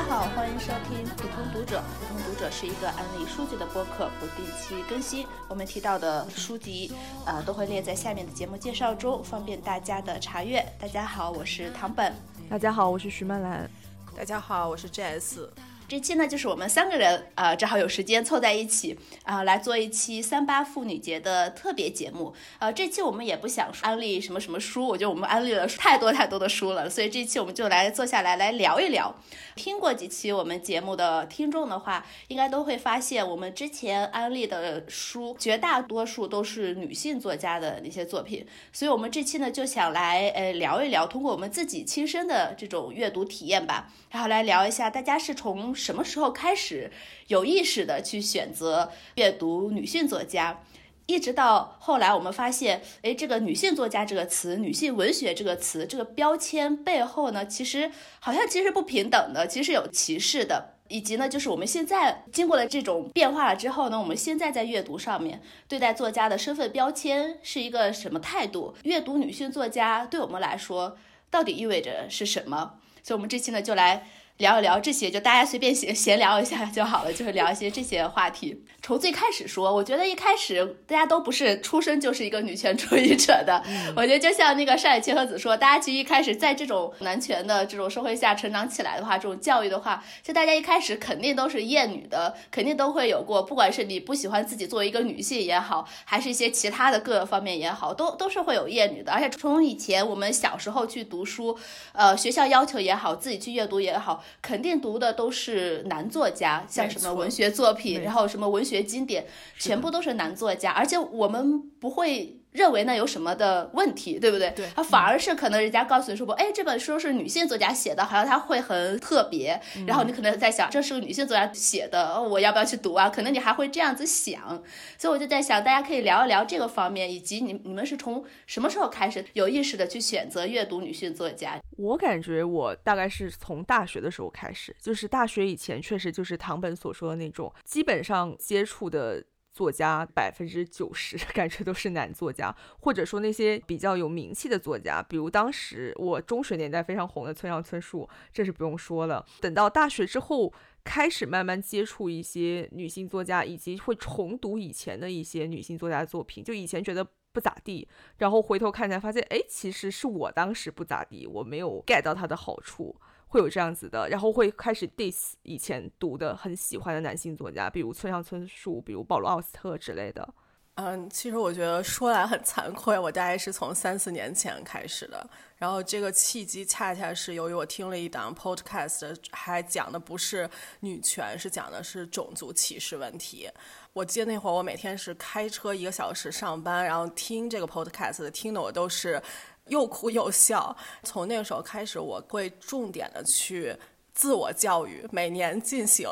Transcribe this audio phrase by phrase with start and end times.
[0.00, 1.82] 家好，欢迎收听普通读者。
[2.00, 5.26] 普通读者是一个安利书籍的播客，不定期更新。
[5.46, 6.90] 我们提到的书籍，
[7.26, 10.64] 呃，都会列在下面的节目介绍中，方便大家的查阅。
[10.80, 12.14] 大家好，我是唐本。
[12.48, 13.70] 大家好，我是徐曼兰。
[14.16, 15.46] 大家好，我是 JS。
[15.90, 22.32] 这期呢，就是我们三个人啊，正好有时间凑在一起啊，来做一期三八妇女节的特别节目。
[22.60, 29.12] 呃，这期我们也不想安利什么什么书，我觉得我们安利了太多太多的书了，所以这期我们就来坐下来来聊一聊。
[29.56, 45.74] 听过几期我们节目的听众的话，应该都会发现，我们之前安利的书绝大多数都是女性作家的那些作品，所以我们这期呢就想来呃聊一聊，通过我们自己亲身的这种阅读体验吧，然后来聊一下大家是从。
[45.80, 46.92] 什么时候开始
[47.28, 50.62] 有意识的去选择阅读女性作家，
[51.06, 68.74] 一直到后来我们发现，哎，这个女性作家这个词、女性文学这个词、这个标签背后呢，其实好像其实不平等的，其实有歧视的，以及呢，就是我们现在经过了这种变化了之后呢，我们现在在阅读上面对待作家的身份标签是一个什么态度？
[68.84, 70.98] 阅读女性作家对我们来说
[71.30, 72.74] 到底意味着是什么？
[73.02, 74.06] 所以，我们这期呢就来。
[74.40, 78.64] 聊一聊这些，就大家随便闲闲聊一下就好了，就是聊一些这些话题。
[78.82, 83.62] 从最开始说，我觉得一开始大家都不是出生就是一个女权主义者的。
[83.94, 99.12] 我觉得就像那个上野千鹤子说，大家其实一开始在这种男权的这种社会下成长起来的话，这种教育的话，就大家一开始肯定都是厌女的，肯定都会有过，不管是你不喜欢自己作为一个女性也好，还是一些其他的各个方面也好，都都是会有厌女的。
[99.12, 101.58] 而且从以前我们小时候去读书，
[101.92, 104.24] 呃，学校要求也好，自己去阅读也好。
[104.42, 109.26] 肯定读的都是男作家，像什么文学作品，然后什么文学经典，
[109.58, 112.39] 全部都是男作家，而且我们不会。
[112.52, 114.50] 认为那有什么的问题，对不对？
[114.56, 119.60] 对，他反而是可能人家告诉你说不，哎，这本书是女性作家写的，好像他会很特别。
[119.86, 123.08] 然后你可能在想，这是个女性作家写的，我要不要去读啊？
[123.08, 124.62] 可能你还会这样子想。
[124.98, 131.60] 所以我就在想，大家可以聊一聊这个方面，以及你你们是从什么时候开始有意识的去选择阅读女性作家？
[131.76, 139.22] 我感觉我大概是从大学的时候开始，就是大学以前确实就是唐本所说的那种，基本上接触的。
[139.60, 149.22] 作家百分之九十 感觉都是男作家，或者说那些比较有名气的作家，比如当时我中学年代非常红的村上春树，这是不用说了。
[149.42, 150.50] 等到大学之后，
[150.82, 162.96] 开始慢慢接触一些女性作家，以及会重读以前的一些女性作家的作品，就以前觉得不咋地，然后回头看才发现，哎，其实是我当时不咋地，我没有 get 到它的好处。
[163.30, 170.34] 会有这样子的，然后会开始 diss 以前读的很喜欢的男性作家，比如村上春树，比如保罗奥斯特之类的。
[170.74, 175.28] 嗯，其实我觉得说来很惭愧，我大概是从三四年前开始的。
[175.58, 180.48] 然后这个契机恰恰是由于我听了一档 podcast，还讲的不是
[180.80, 183.48] 女权，是讲的是种族歧视问题。
[183.92, 189.22] 我记得那会儿我每天是开车一个小时上班，然后听这个 podcast，听的我都是。
[189.70, 190.76] 又哭又笑。
[191.02, 193.74] 从那个时候开始，我会重点的去
[194.12, 196.06] 自我教育，每年进行，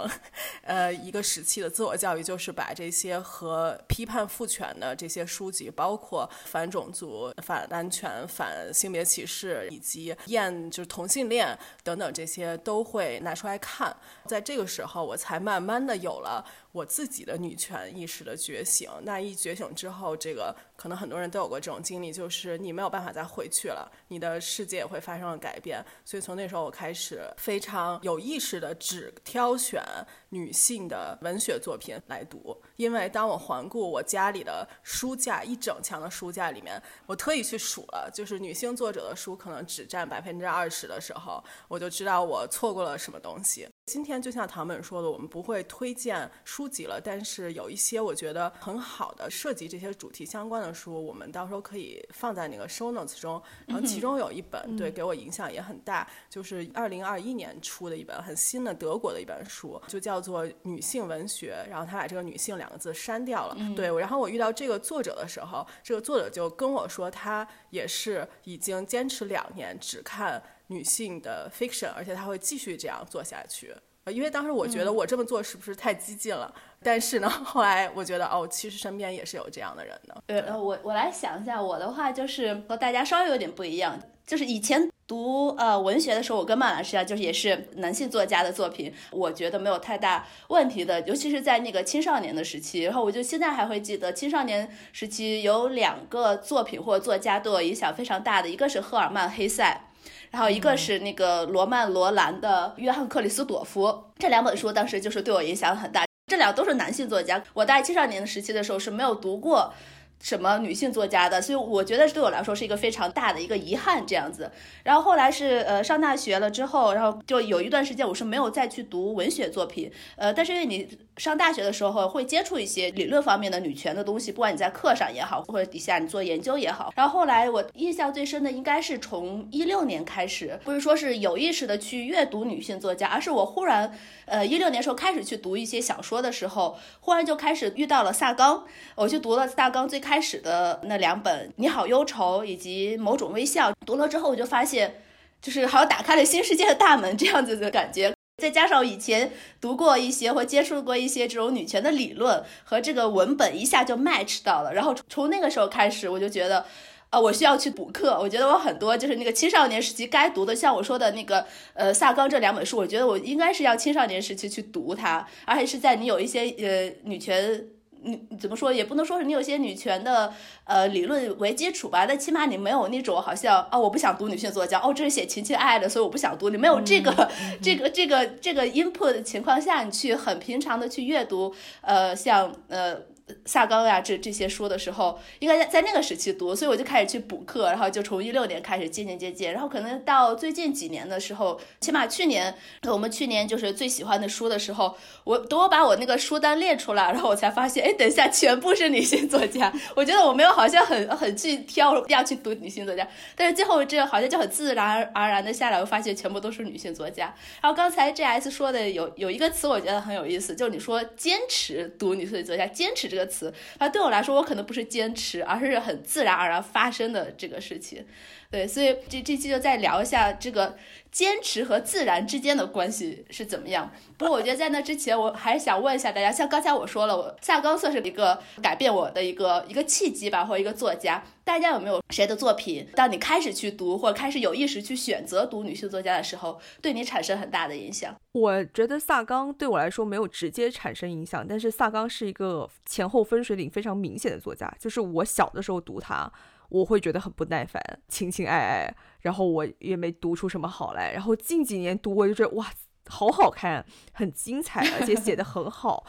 [0.62, 13.94] 呃，一个时期的自我教育，就是把这些和批判父权的这些书籍，包括反种族、反安全、反性别歧视，以及厌就是同性恋等等这些，都会拿出来看。
[14.26, 16.42] 在这个时候，我才慢慢的有了。
[16.78, 25.84] 我自己的女权意识的觉醒，那一觉醒之后，这个可能很多人都有过这种经历，就是你没有办法再回去了，你的世界也会发生了改变。
[26.04, 29.82] 所以从那时候我开始非常有意识的只挑选
[30.28, 43.68] 女性的文学作品来读，因为当我环顾我家里的书架，一整墙的书架里面，我特意去数了，就是女性作者的书可能只占百分之二十的时候，我就知道我错过了什么东西。
[43.88, 53.42] 今天就像唐本说的，我们不会推荐书籍了，但是有一些我觉得很好的涉及这些主题相关的书，我们到时候可以放在那个 show notes 中。
[53.66, 63.56] 然后其中有一本对给我影响也很大，就是二零二一年出的一本很新的德国的一本书，就叫做《女性文学》，然后他把这个“女性”两个字删掉了。
[63.74, 70.42] 对，然后我遇到这个作者的时候，这个作者就跟我说，他也是已经坚持两年只看。
[70.68, 73.74] 女性的 fiction，而且他会继续这样做下去。
[74.10, 76.50] 因为当时我觉得我这么做是不是太激进了？
[76.82, 80.22] 但是呢， 后来我觉得哦，其实身边也是有这样的人的。
[80.28, 84.00] 呃，我我来想一下，我的话就是和大家稍微有点不一样。
[84.26, 91.00] 就是以前读呃文学的时候，我跟曼老师啊，就是也是男性作家的作品，我觉得没有太大问题的。
[91.02, 99.84] 尤其是在那个青少年的时期，然后我就现在还会记得青少年时期有两个作品或作家对我影响非常大的，一个是赫尔曼·黑塞。
[100.30, 103.86] 然后一个是那个罗曼·罗兰的《约翰·克里斯朵夫》，
[104.18, 106.04] 这两本书当时就是对我影响很大。
[106.26, 109.72] 这俩都是男性作家，我大概青少年的时期的时候是没有读过。
[110.20, 114.50] 什么女性作家的，所以我觉得对我来说是一个非常大的一个遗憾这样子。
[114.82, 126.90] 然后后来是呃上大学了之后，然后就有一段时间我是没有再去读文学作品，呃，但是因为你上大学的时候会接触一些理论方面的女权的东西，不管你在课上也好，或者底下你做研究也好。
[126.96, 133.92] 然后后来我印象最深的应该是从一六年开始，不是说是有意识的去阅读女性作家，而是我忽然
[134.24, 138.64] 呃一六年时候开始去读一些小说的时候，忽然就开始遇到了萨冈，
[138.94, 139.98] 我去读了萨冈最。
[140.08, 145.02] 开始的那两本《你好忧愁》以及《某种微笑》，读了之后我就发现，
[145.42, 148.17] 就是好像打开了新世界的大门这样子的感觉。
[148.38, 154.72] 再加上以前读过一些或接触过一些这种女权的理论和这个文本，一下就 match 到了。
[154.72, 156.64] 然后从那个时候开始，我就觉得，
[157.10, 158.16] 呃，我需要去补课。
[158.20, 161.44] 我觉得我很多就是那个青少年时期该读的，像我说的那个，
[161.74, 167.66] 呃，萨冈这两本书，我觉得我应该是要青少年时期去读它，而且是在你有一些呃女权。
[168.02, 170.32] 你怎么说也不能说是你有些女权的
[170.64, 176.50] 呃理论为基础吧，但起码你没有那种好像啊我不想读女性作家哦这是写情情爱爱的，所以我不想读。
[176.50, 177.30] 你没有这个
[177.62, 182.98] 这个这个这个 input 的情况下，你去很平常的去阅读呃像呃。
[183.44, 192.54] 萨冈呀，这这些书的时候，应该在在那个时期读，所以我就开始去补课，然后就从一六年开始渐渐渐渐，然后可能到最近几年的时候，起码去年
[192.86, 199.72] 我们去年就是最喜欢的书的时候，我等我把我那个书单列出来，然后我才发现，哎，等一下，全部是女性作家。
[199.94, 207.34] 我觉得我没有好像很很去挑要去读女性作家，但是最后这好像就很自然而然的下来，我发现全部都是女性作家。
[207.60, 213.17] 然后刚才 J S 说的有有一个词，我觉得很有意思，就是你说坚持读女性作家，坚持这个。
[213.18, 218.06] 这个词，而，对我来说，我可能不是坚持，而是很自然而然发生的这个事情。
[218.50, 220.74] 对，所以这这期就再聊一下这个
[221.12, 223.92] 坚持和自然之间的关系是怎么样。
[224.16, 231.22] 不过我觉得在那之前，我还是想问一下大家，像刚才我说了，我夏冈算是一个改变我的一个一个契机吧，或者一个作家。
[231.44, 238.14] 大家有没有谁的作品，当你开始去读，或者开始有意识去选择读女性作家的时候，对你产生很大的影响？
[238.32, 246.32] 我觉得萨冈对我来说没有直接产生影响，但是萨冈是一个前后分水岭非常明显的作家，就是我小的时候读他。
[246.68, 251.12] 我会觉得很不耐烦，情情爱爱，然后我也没读出什么好来。
[251.12, 252.70] 然后近几年读，我就觉得哇，
[253.06, 256.04] 好好看，很精彩，而且写的很好。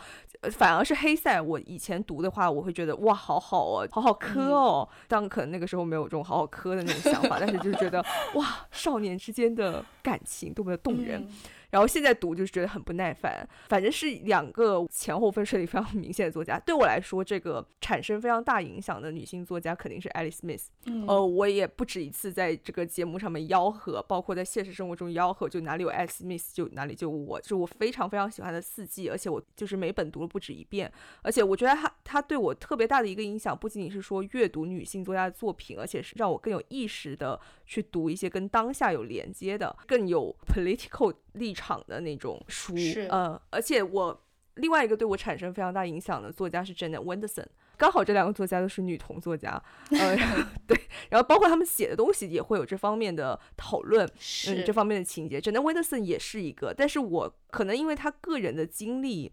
[0.52, 4.88] 反而是黑塞，我以前读的话，我会觉得哇，好好哦，好好磕哦。
[5.08, 8.04] 当然可能那个时候没有这种好好磕的那种想法，但是就是觉得
[8.36, 11.28] 哇，少年之间的感情多么的动人。
[11.70, 16.60] 然后现在读就是觉得很不耐烦，反正是两个前后分水岭非常明显的作家。
[16.60, 20.66] 对我来说，这个产生非常大影响的女性作家肯定是 Alice Smith。
[21.08, 30.92] 呃，我也不止一次在这个节目上面吆喝，包括在现实生活中吆喝，就哪里有 Alice Smith 就哪里就我，就我非常非常喜欢的四季，而且我就是每本读了不止一遍。
[31.22, 37.40] 而且我觉得他他对我特别大的一个影响，不仅仅是说阅读女性作家的作品，而且是让我更有意识的
[37.70, 41.14] 去读一些跟当下有连接的、更有 political。
[41.34, 42.74] 立场的那种书，
[43.10, 44.26] 呃，而且我
[44.56, 47.46] 另外一个对我产生非常大影响的作家是 Janet Wenderson，
[47.78, 49.52] 刚好这两个作家都是女同作家，
[49.92, 50.18] 呃，
[50.68, 50.78] 对，
[51.10, 54.06] 然后包括他们写的东西也会有这方面的讨论，
[54.50, 59.32] 嗯，这方面的情节，Janet Wenderson 也是一个，但是我可能因为他个人的经历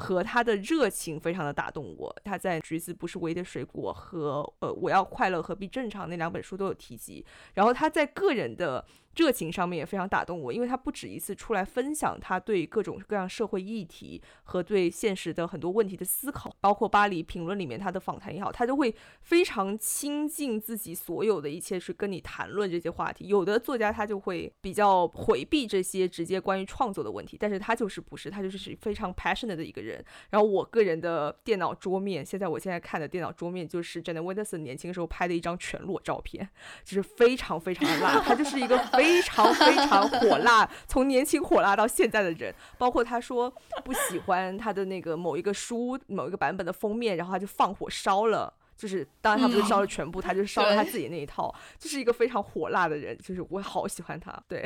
[0.00, 8.84] 和他的热情非常的打动我，他在《橘子不是唯一的水果》和呃我要快乐何必正常那两本书都有提及，然后他在个人的。
[9.16, 23.26] 热情上面也非常打动我，因为他不止一次出来分享他对各种各样社会议题和对现实的很多问题的思考，包括巴黎评论里面他的访谈也好，他都会非常倾尽自己所有的一切去跟你谈论这些话题。
[23.26, 30.02] 有的作家他就会比较回避这些直接关于创作的问题，但是他就是不是，他就是非常 passionate 的一个人。
[30.30, 36.48] 然后我个人的电脑桌面，现在我现在看的电脑桌面就是 Jenna Wenderson 年轻时候拍的一张全裸照片，
[36.84, 38.78] 就是非常非常的辣，他就是一个。
[39.00, 43.50] 非常非常火辣，从年轻火辣到现在的人，包括他说
[43.82, 54.64] 不喜欢他的那个某一个书某一个版本的封面，然后他就放火烧了，就是当然他不是烧了全部，他就烧了他自己那一套，就是一个非常火辣的人，就是我好喜欢他，对。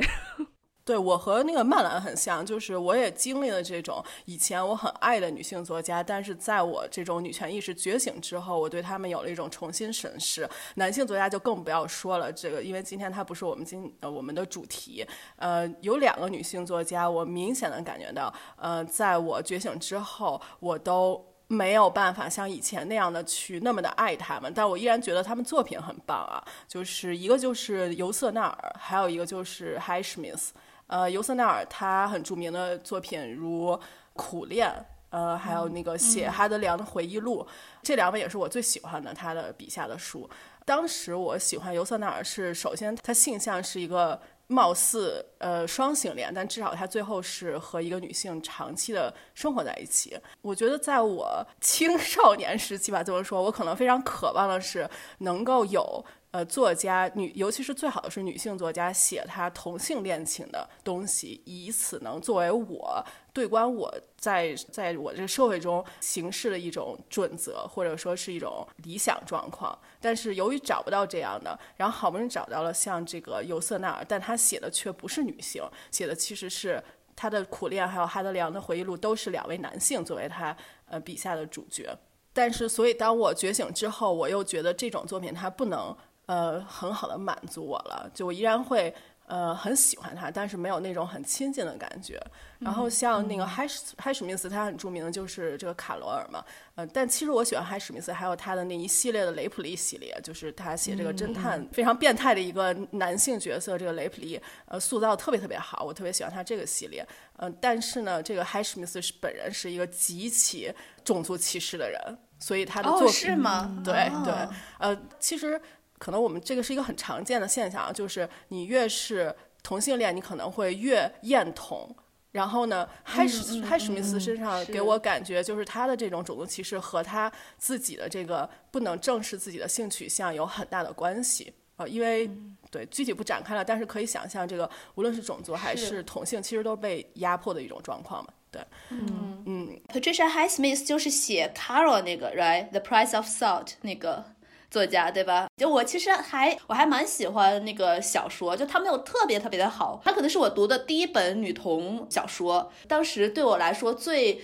[0.85, 10.47] 对我和那个曼兰很像，就是我也经历了这种以前我很爱的女性作家，但是在我这种女权意识觉醒之后，我对他们有了一种重新审视。
[10.75, 15.05] 男性作家就更不要说了，这个因为今天它不是我们今呃我们的主题。
[15.37, 21.25] 呃，有两个女性作家，我明显的感觉到，呃，在我觉醒之后，我都。
[21.47, 26.43] 没有办法像以前那样的去那么的爱他们，但我依然觉得他们作品很棒啊。
[26.67, 30.55] 就是一个就是尤瑟纳尔，还有一个就是海史密斯。
[30.87, 33.71] 呃，尤瑟纳尔他很著名的作品如
[34.13, 34.69] 《苦恋》，
[35.09, 37.45] 呃，还有那个写哈德良的回忆录，
[37.83, 40.29] 这两本也是我最喜欢的他的笔下的书。
[40.65, 44.19] 当时我喜欢尤瑟纳尔是，首先他性向是一个。
[44.47, 50.15] 貌似呃双性恋，但至少他最后是和一个女性长期的生活在一起。
[50.43, 54.87] 我觉得在我青少年时期吧，这么说，我可能非常渴望的是
[55.17, 56.05] 能够有。
[56.35, 63.01] 呃，作家女，尤其是最好的是女性作家写她同性恋情的东西，以此能作为我
[63.31, 69.79] 对观我在在我这个社会中行事的一种准则，或者说是一种理想状况。
[70.01, 76.83] 但是由于找不到这样的，然后好不容易找到了像这个尤瑟纳尔，但他写的却不是女性，写的其实是
[77.15, 80.53] 他的苦恋，还有哈德良的回忆录都是两位男性作为他
[80.87, 81.97] 呃笔下的主角。
[82.33, 85.95] 但是，所以当我觉醒之后，我又觉得这种作品它不能。
[86.27, 88.93] 呃，很好的满足我了，就我依然会
[89.27, 92.19] 呃很喜欢他，但是没有那种很亲近的感觉。
[92.57, 107.07] 然后像那个海史海史密斯，他很著名的就是这个卡罗尔嘛，呃，但其实我喜欢海史密斯，还有他的那一系列的雷普利系列，就是他写这个侦探非常变态的一个男性角色，这个雷普利呃塑造特别特别好，我特别喜欢他这个系列。
[107.37, 113.81] 嗯，但是呢，这个海史密斯是本人是一个极其种族歧视的人，所以他的作品是吗？
[113.83, 114.33] 对对，
[114.79, 115.61] 呃，其实。
[115.97, 121.95] 可能我们这个是一个很常见的现象，就是你越是同性恋，你可能会越厌同。
[122.31, 131.87] 然后呢，海史海史密斯身上给我感觉，就是他的这种种族歧视和他自己的这个不能正视自己的性取向有很大的关系啊。
[131.87, 132.29] 因为
[132.69, 138.33] 对具体不展开了，但是可以想象，这个无论是种族还是同性，其实都被压迫的一种状况嘛。
[138.51, 139.81] 对，嗯嗯。
[139.87, 144.34] Patricia Highsmith 就是写 Carol 那个，right？The Price of Salt 那个。
[144.75, 145.47] 作家对吧？
[145.55, 152.69] 就我其实还我还蛮喜欢那个小说，就它没有特别特别的好，它可能是我读的第一本女童小说。
[152.85, 154.41] 当时对我来说最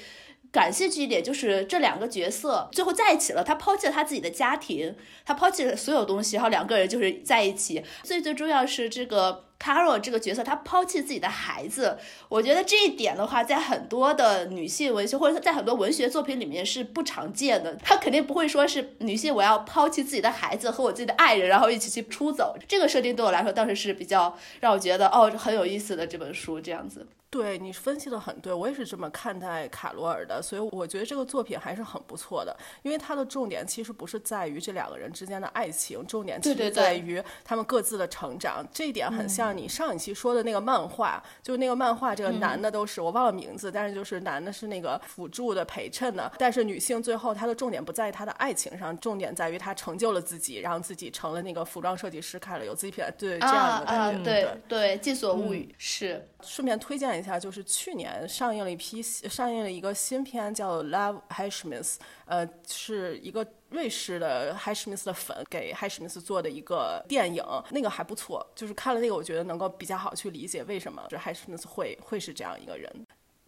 [0.49, 4.95] 感兴趣一点就是这两个角色最后在一起了，他抛弃了他自己的家庭，
[5.25, 7.83] 他抛弃了所有东西，然后两个人就是在一起。
[8.03, 9.50] 最最重要是这个。
[9.61, 11.97] Carol 这个角色，她抛弃自己的孩子，
[12.29, 17.75] 我觉得这一点的话，在很多的女性文学或者在很多文学作品里面是不常见的。
[17.75, 22.57] 她肯定不会说是女性，我要抛弃自己的孩子和我自己的爱人，然后一起去出走。
[22.67, 27.05] 这个设定对我来说，当时是比较让我觉得哦很有意思的这本书这样子。
[27.31, 38.67] 对你分析的很对，我也是这么看待卡罗尔的，所以我觉得这个作品还是很不错的，因为它的重点其实不是在于这两个人之间的爱情，重点其实在于他们各自的成长。
[38.73, 54.21] 这一点很像你上一期说的那个漫画，就那个漫画，这个男的都是我忘了名字，但是就是男的是那个辅助的陪衬的，但是女性最后她的重点不在于她的爱情上，重点在于她成就了自己，让自己成了那个服装设计师，开了有自己品牌，对这样的感觉。
[54.21, 56.27] 对对，《寄所物语》是。
[56.43, 64.97] 顺便推荐一一下，就是去年上映了一批上映了一个新片，叫《Love h i s h m i t h 呃，是一个瑞士的 h i s h m i
[64.97, 71.43] t h 的粉给 h i s h m i t h 做的一个电影，那个还不错，就是看了那个，我觉得能够比较好去理解为什么这 h i s
[71.43, 72.91] h m i t h 会会是这样一个人。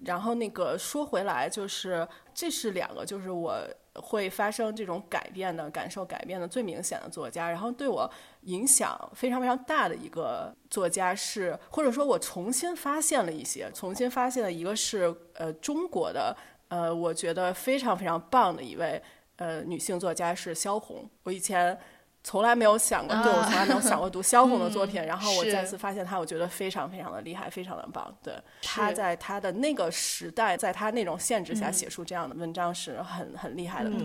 [0.05, 3.57] 然后那个说回来，就是这是两个，就是我
[3.95, 7.49] 会发生这种改变的感受改变的最明显的作家。
[7.49, 8.09] 然后对我
[8.41, 16.35] 影响非常非常大的一个作家是，或者说我重新发现了一些，重新发现了一个是呃中国的
[16.67, 19.01] 呃，我觉得非常非常棒的一位
[19.35, 21.09] 呃女性作家是萧红。
[21.23, 21.77] 我以前。
[22.23, 28.15] 从来没有想过，对我从来没有想过读 萧红的作品，然后我再次发现他，我觉得非常非常的厉害，非常的棒。
[28.23, 33.89] 对，他在他的那个时代，在他那种限制下写出这样的文章是很很厉害的。
[33.89, 33.99] 对，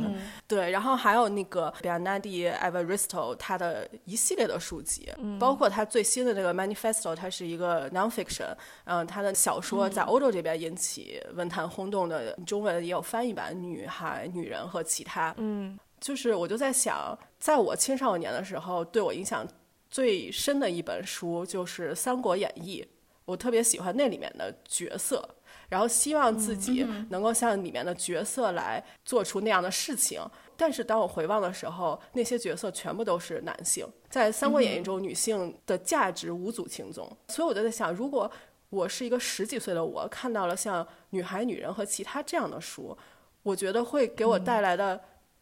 [0.49, 0.71] 对。
[0.71, 5.09] 然后还有那个 Bernardi Evaristo，他的一系列的书籍，
[5.39, 8.53] 包括他最新的这个 Manifesto，它是一个 nonfiction，
[8.85, 15.31] 嗯，他的小说在欧洲这边引起文坛轰动的，中文也有翻译版，《女孩、女人和其他》。
[15.37, 15.79] 嗯。
[16.01, 19.47] 就是我就在想，在我青少年的时候，对我影响
[19.91, 22.83] 最深的一本书就是《三国演义》，
[23.25, 25.29] 我特别喜欢那里面的角色，
[25.69, 30.21] 然后希望自己能够像里面的角色来做出那样的事情。
[30.57, 37.11] 但是当我回望的时候，那些角色全部都是男性，在《三国演义》中，女性的价值无足轻重。
[37.29, 38.31] 所以我就在想，如果
[38.69, 42.97] 我是一个十几岁的我，看到了像《女孩、女人和其他》这样的书，
[43.43, 45.01] 我觉得会给我带来的。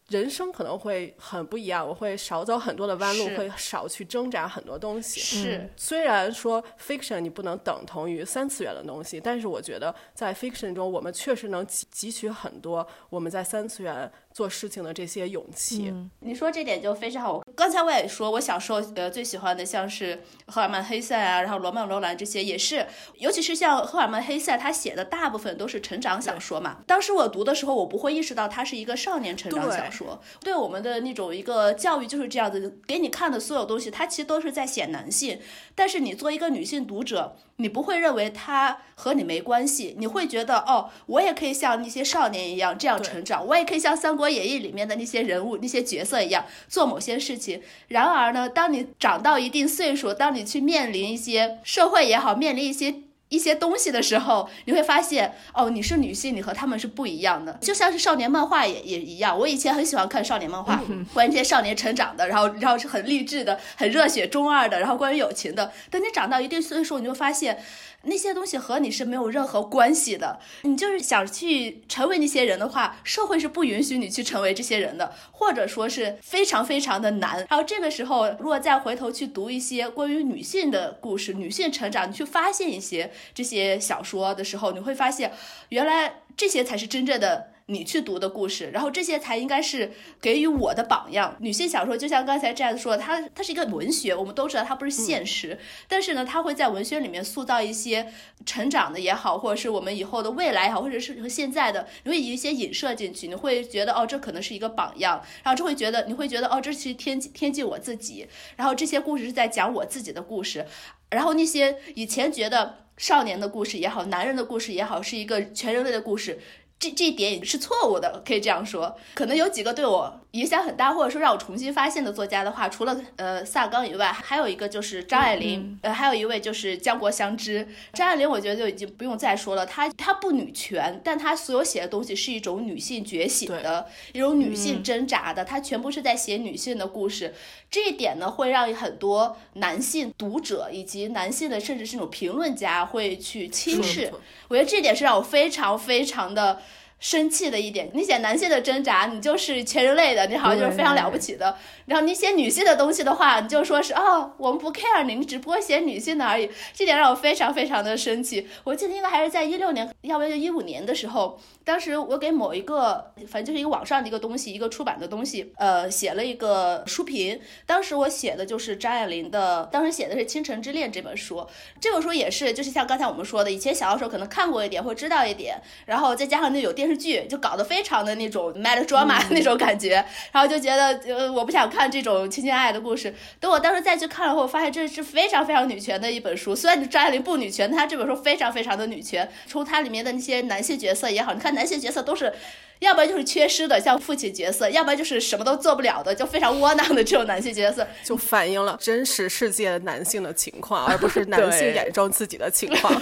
[0.09, 5.19] 人生可能会很不一样，我会少走很多的弯路，会少去挣扎很多东西。
[5.19, 15.91] 是虽然说 fiction 你不能等同于三次元的东西，但是我觉得在 fiction 中，我们确实能汲汲取很多我们在三次元做事情的这些勇气。
[16.19, 17.41] 你说这点就非常好。
[17.55, 26.83] 刚才我也说，我小时候呃最喜欢的像是赫尔曼·黑塞啊，然后罗曼·罗兰这些也是，尤其是像赫尔曼·黑塞，他写的大部分都是成长小说嘛。
[26.85, 30.21] 当时我读的时候，我不会意识到它是一个少年成长小说。
[30.41, 35.39] 对我们的那种一个教育就是这样子，给你看的所有东西，它其实都是在写男性。
[35.73, 47.61] 但是你作为一个女性读者，你不会认为它和你没关系，你会觉得哦，我也可以像那些少年一样这样成长，我也可以像《三国演义》里面的那些人物、那些角色一样做某些事情。
[47.87, 52.93] 然而呢，当你长到一定岁数，当你去面临一些社会也好，面临一些
[53.29, 57.51] 一些东西的时候，你会发现，哦，你是女性，你和他们是不一样的。
[57.61, 60.81] 就像是少年漫画也也一样，我以前很喜欢看少年漫画，
[61.13, 65.71] 关于这些少年成长的，然后然后是很励志的、很热血中二的，然后关于友情的。
[65.91, 67.59] 等你长到一定岁数，你就发现。
[68.03, 70.39] 那些东西和你是没有任何关系的。
[70.61, 77.45] 你就是想去成为那些人的话，社会是不允许你去成为这些人的，或者说是非常非常的难。
[77.49, 85.33] 然后这个时候，如果再回头去读一些关于女性的故事、女性成长，你去发现一些这些小说的时候，你会发现，
[85.69, 87.51] 原来这些才是真正的。
[87.69, 91.35] 你去读的故事，然后这些才应该是给予我的榜样。
[91.39, 98.11] 女性小说就像刚才 Jazz 说，它它是一个文学，我们都知道它不是现实，但是呢，它会在文学里面塑造一些
[98.45, 110.65] 成长的也好，或者是我们以后的未来也好，或者是和现在的，你会以一些影射进去，你会觉得哦，这可能是一个榜样，然后就会觉得你会觉得哦，这其实贴贴近我自己，然后这些故事是在讲我自己的故事，
[111.09, 116.39] 然后那些以前觉得少年的故事也好，男人的故事也好，是一个全人类的故事。
[116.79, 118.95] 这这一点也是错误的，可以这样说。
[119.15, 127.67] 可能有几个对我影响很大，或者说让我重新发现的作家的话，除了呃萨冈以外，还有一个就是张爱玲，呃，还有一位就是江国香织。
[127.93, 137.33] 张爱玲我觉得就已经不用再说了，她她不女权，但她所有写的东西是一种女性觉醒的，一种女性挣扎的，她全部是在写女性的故事。
[137.71, 144.13] 这一点呢，会让很多男性读者以及男性的甚至是那种评论家会去轻视。
[144.49, 146.61] 我觉得这点是让我非常非常的
[146.99, 147.89] 生气的一点。
[147.93, 151.55] 你写男性的挣扎，你就是全人类的，你好像就是非常了不起的。
[151.85, 156.49] 然后你写女性的东西的话，你就说是哦，我们不 care 你，你只不过写女性的而已。
[156.73, 158.47] 这点让我非常非常的生气。
[158.63, 167.39] 我记得应该还是在一六年，要不然就一五年的时候，当时我给某一个，反正就是一个网上的一个东西，一个出版的东西，呃，写了一个书评。
[167.65, 171.47] 当时我写的就是张爱玲的，当时写的是《倾城之恋》这本书。
[171.79, 183.13] 这本书也是，就是像刚才我们说的，以前小的时候可能看过一点或知道一点，然后再加上那有电视剧，就搞得非常的那种 melodrama 那种感觉，然后就觉得呃我不想看这种情情爱爱的故事。
[183.39, 186.55] 等我当时再去看了后，我发现这是非常非常女权的一本书。
[186.55, 189.29] 虽然张爱玲不女权，但她这本书非常非常的女权。
[189.45, 192.33] 从它里面的那些男性角色也好，你看男性角色都是。
[192.79, 202.93] 要不然就是缺失的，像父亲角色；要不然就是什么都做不了的，就非常窝囊的这种男性角色，就反映了真实世界男性的情况， 而不是男性眼中自己的情况。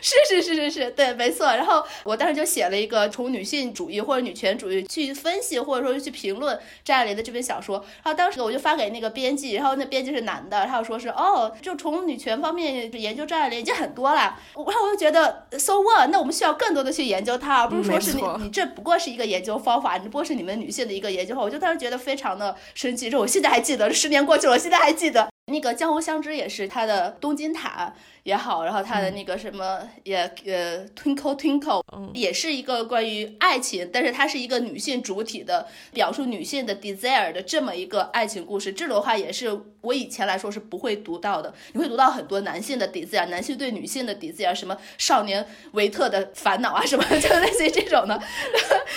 [0.00, 1.46] 是是是是是，对，没错。
[1.46, 7.78] 然后我当时就写了一个从女性主义或者女权主义去分析，或者说去评论张爱玲的这本小说。
[8.02, 14.36] 然后当时我就发给那个编辑，然后那编辑是男的，他就说是哦，就从女权方面研究张爱玲已经很多了。
[14.54, 16.08] 然后我就觉得 so what？
[16.10, 21.44] 那我们需要更多的去研究她，而不是说是你你这不过是一个研究方法，你不过是你们女性的一个研究方法。
[21.44, 25.28] 我就当时觉得非常的生气，这我现在还记得，十年过去了，我现在还记得。
[25.52, 27.92] 那个江湖相知也是他的东京塔
[28.24, 31.82] 也好，然后他的那个什么也呃 Twinkle Twinkle
[32.14, 38.72] 也是一个关于爱情，但是它是一个女性主体的表述女性的 desire 的这么一个爱情故事。
[38.72, 48.18] 这种话也是我以前来说是不会读到的，你会读到很多男性的 desire，男性对女性的 desire，什么少年维特的烦恼啊什么， 就类似于这种的，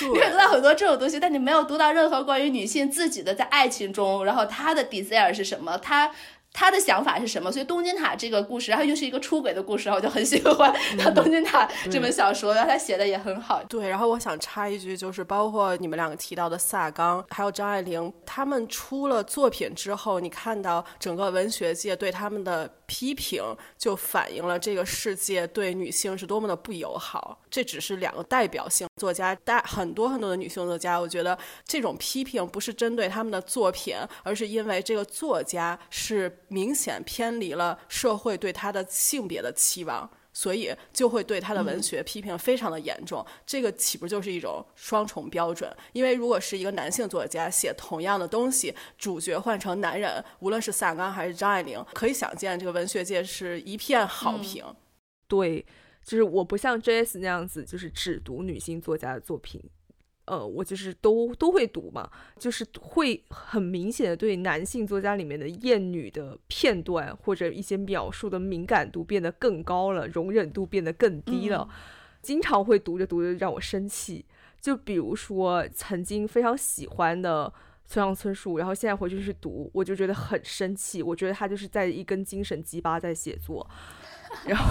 [0.01, 6.11] 你会读到很多这种东西，但你没有读到任何关于女性自己的在爱情中，然后她的 desire 是什么，她。
[6.53, 7.51] 他的想法是什么？
[7.51, 13.63] 所以东京塔这个故事，然后又是一个出轨的故事，然后我就很喜欢他东京塔这本小说，然后他写的也很好。
[13.65, 23.43] 对，然后我想插一句，就是包括你们两个提到的萨冈，还有张爱玲，他们出了作品之后，你看到整个文学界对他们的批评，
[23.77, 27.39] 就反映了这个世界对女性是多么的不友好。
[27.51, 36.17] 这只是两个代表性作家，大很多很多的女性作家，我觉得这种批评不是针对他们的作品，而是因为这个作家是。
[36.49, 43.23] 明显偏离了社会对他的性别的期望，所以就会对他的文学批评非常的严重。
[43.45, 45.69] 这个岂不就是一种双重标准？
[45.91, 54.63] 因为如果是一个男性作家写同样的东西，主角换成男人，无论是萨冈还是张爱玲，可以想见这个文学界是一片好评。
[55.27, 55.65] 对，
[56.07, 59.61] 就是我不像 J.S 那样子，就是只读女性作家的作品。
[60.23, 71.67] 呃，我就是都都会读嘛，就是会很明显的对男性作家里面的艳女的片段或者一些描述的敏感度变得更高了，容忍度变得更低了，
[72.21, 74.25] 经常会读着读着让我生气。
[74.61, 77.53] 就比如说曾经非常喜欢的
[77.85, 81.03] 村上春树，然后现在回去去读，我就觉得很生气。
[81.03, 83.69] 我觉得他就是在一根精神鸡巴在写作，
[84.47, 84.65] 然后。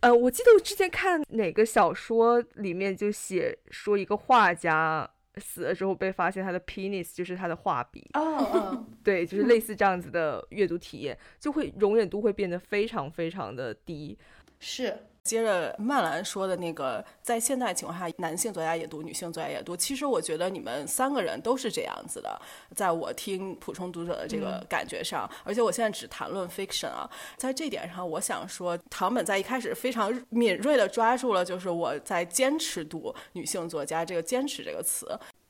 [0.00, 14.18] 呃，我记得我之前看哪个小说里面就写说一个画家死了之后被发现他的 penis 就是他的画笔哦，对， 就是类似这样子的阅读体验，就会容忍度会变得非常非常的低，
[14.58, 14.96] 是。
[15.22, 19.76] 接着曼兰说的那个，在现代情况下，男性作家也读，女性作家也读。
[19.76, 22.40] 其实我觉得你们三个人都是这样子的，
[22.74, 35.06] 在我听普通读者的这个感觉上，而且我现在只谈论 fiction 啊，在这点上，我想说，唐本在一开始非常敏锐的抓住了，就是我在坚持读女性作家这个“坚持”这个词。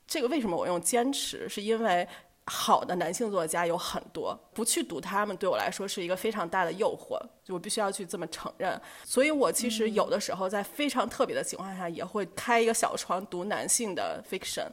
[0.06, 1.48] 这个为什么我用坚持？
[1.48, 2.06] 是因为。
[2.52, 8.78] 好的男性作家有很多，不去读他们对我来说是一个非常大的诱惑，就我必须要去这么承认。
[9.04, 14.66] 所以我其实有的时候在非常特别的情况下，也会开一个小窗读男性的 fiction，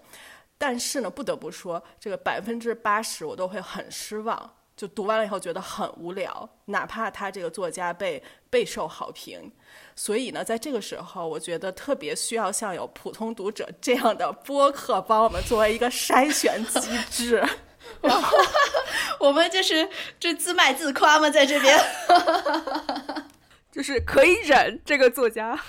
[0.58, 4.54] 但是呢，不得不说，这个百分之八十我都会很失望。
[4.76, 9.52] 就读完了以后觉得很无聊，哪怕他这个作家被备受好评，
[9.96, 17.44] 所以呢，在这个时候，我觉得特别需要像有普通读者这样的播客帮我们作为一个筛选机制，
[18.02, 18.38] 然后
[19.20, 19.88] 我们就是
[20.20, 21.80] 这自卖自夸嘛，在这边，
[23.72, 25.60] 就是可以忍这个作家，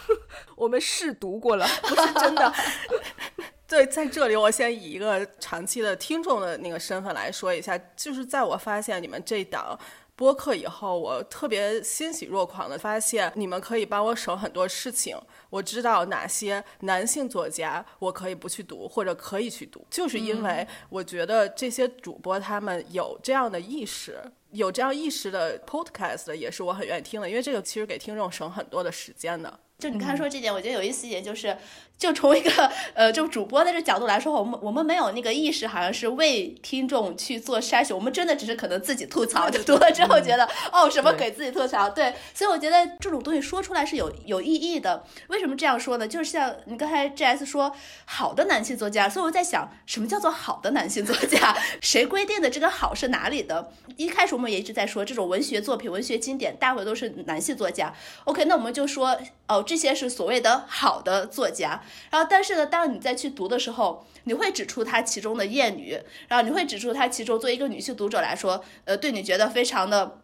[0.57, 2.53] 我们试读过了，不是真的。
[3.69, 9.79] 对，在这里我先以一个长期的听众的那个身份来说一下，就是在我发现你们这档
[10.19, 15.17] 播客以后，我特别欣喜若狂的发现，你们可以帮我省很多事情。
[15.49, 29.61] 我知道哪些男性作家我可以不去读，或者可以去读，就是因为我觉得这些主播他们有这样的意识，有这样意识的 podcast 也是我很愿意听的，因为这个其实给听众省很多的时间的。
[29.79, 31.57] 就你刚才说这点，我觉得有意思一点就是。
[31.99, 37.95] 就从一个呃，就主播的这角度来说，我们我们没有那个意识，好像是为听众去做筛选。
[37.95, 41.91] 我们真的只是可能自己吐槽，就多了之后觉得哦，什么给自己吐槽。
[41.91, 45.05] 对，所以我觉得这种东西说出来是有有意义的。
[45.27, 46.07] 为什么这样说呢？
[46.07, 51.57] 就是像你刚才 G S 说好的男性作家，所以我在想，什么叫做好的男性作家？
[51.83, 53.73] 谁规定的这个好是哪里的？
[53.97, 57.93] 一开始我们也一直在说，这种文学作品、文学经典，大部分都是男性作家。
[58.23, 61.83] OK，那我们就说哦，这些是所谓的好的作家。
[62.11, 65.99] 然后，但是呢，当你再去读的时候，你会指出它其中的艳女，
[66.29, 70.19] 然后你会指出它其中作为一个女性读者来说，呃，对你觉得非常的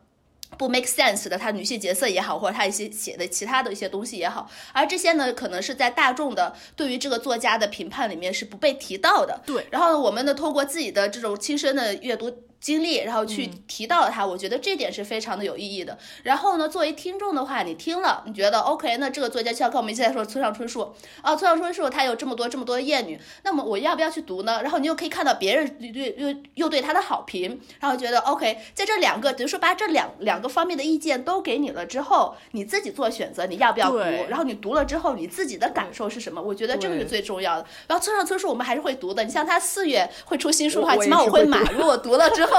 [0.59, 9.41] 不 make sense 的，她女性角色也好，或者她一些写的其他的一些东西也好，而这些呢，可能是在大众的对于这个作家的评判里面是不被提到的。
[9.47, 9.67] 对。
[9.71, 12.33] 然后呢我们呢，通过自己的这种亲身的阅读。
[12.65, 15.99] 经历，然后去提到了他，我觉得这点是非常的有意义的。
[16.23, 18.97] 然后呢，作为听众的话，你听了，你觉得 OK？
[18.97, 24.63] 那这个作家就像跟我们现在说村上春树啊，村上春树他有这么多这么多的艳女，那么我要不要去读呢？
[24.63, 33.99] 然后你又可以看到别人对又又对他的好评，然后觉得 OK，在这两个，比如说把这两两个方面的意见都给你了之后，你自己做选择，你要不要读？
[34.31, 36.41] 然后你读了之后，你自己的感受是什么？
[36.41, 37.67] 我觉得这个是最重要的。
[37.87, 41.61] 然后村上春树我们还是会读的，你像他四月会出新书的话，起码我会买。
[41.75, 42.54] 如果读了之后。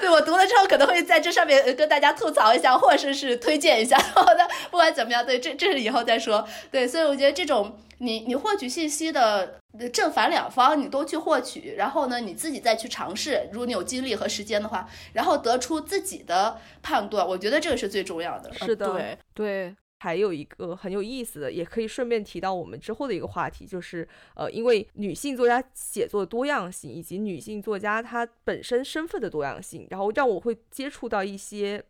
[0.00, 3.98] 对我读了之后，可能会在这上面跟大家吐槽一下，或者是推荐一下。
[3.98, 6.46] 好的，不管怎么样，对，这这是以后再说。
[6.70, 9.58] 对，所以我觉得这种你你获取信息的
[9.92, 13.48] 正反两方，你都去获取，然后呢，你自己再去尝试。
[13.52, 18.52] 如果你有精力和时间的话，然后得出自己的判断，我觉得这个是最重要的。
[18.54, 19.76] 是的，对对。
[20.00, 31.82] 还有一个很有意思的，也可以顺便提到我们之后的一个话题，就是呃，因为女性作家写作的多样性，以及女性作家她本身身份的多样性，然后让我会接触到一些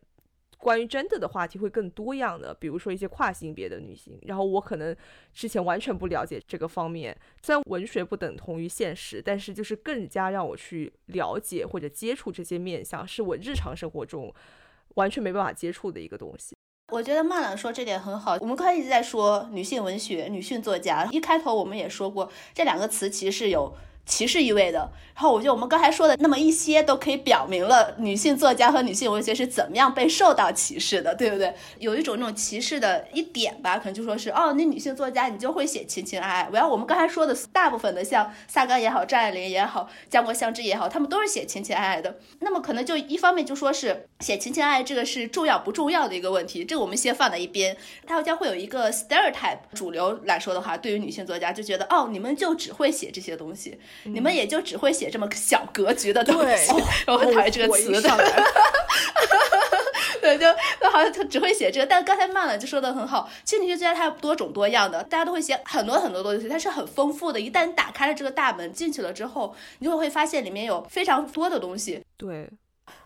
[0.57, 4.95] 关于真的的话题会更多样的，比如说一些跨性别的女性，然后我可能
[5.31, 7.15] 之前完全不了解这个方面。
[7.43, 14.33] 虽然文学不等同于现实，但是就是更加让我去了解或者接触这些面相，是我日常生活中
[14.95, 16.55] 完全没办法接触的一个东西。
[16.91, 18.37] 我觉得曼朗说这点很好。
[18.39, 23.71] 我们刚才一直在说女性文学、女性作家，一开头我们也说过，这两个词其实是有
[24.09, 24.91] 歧视意味的。
[25.15, 31.53] 然后我觉得我们刚才说的那么一些，都可以表明了女性作家和女性文学是怎么样被受到歧视的，对不对？
[31.77, 36.49] 有一种那种歧视的一点吧，可能就说是哦，那女性作家你就会写情情爱爱。
[36.53, 42.17] 我要我们刚才说的大部分的，像萨冈也好，张爱玲也好，江国香织也好，他们都是写情情爱爱的。
[42.39, 47.75] 那么可能就一方面就说是写情情爱爱这个是重要不重要的一个问题，这个我们先放在一边。
[48.07, 56.71] 大家会有一个 stereotype，主流来说的话，对于女性作家就觉得哦，你们就只会写这些东西，你们也就只会写这么小格局的东西。
[57.07, 58.09] 我很讨厌这个词的。
[60.21, 60.45] 对，就
[60.81, 61.85] 那好像他只会写这个。
[61.85, 67.39] 但刚才曼曼就说的很好，其实女性作家它多种多样的，大家都会写很多很多东西，它是很丰富的。
[67.39, 72.03] 一旦你打开了这个大门进去了之后，你就会发现里面有非常多的东西。
[72.17, 72.49] 对，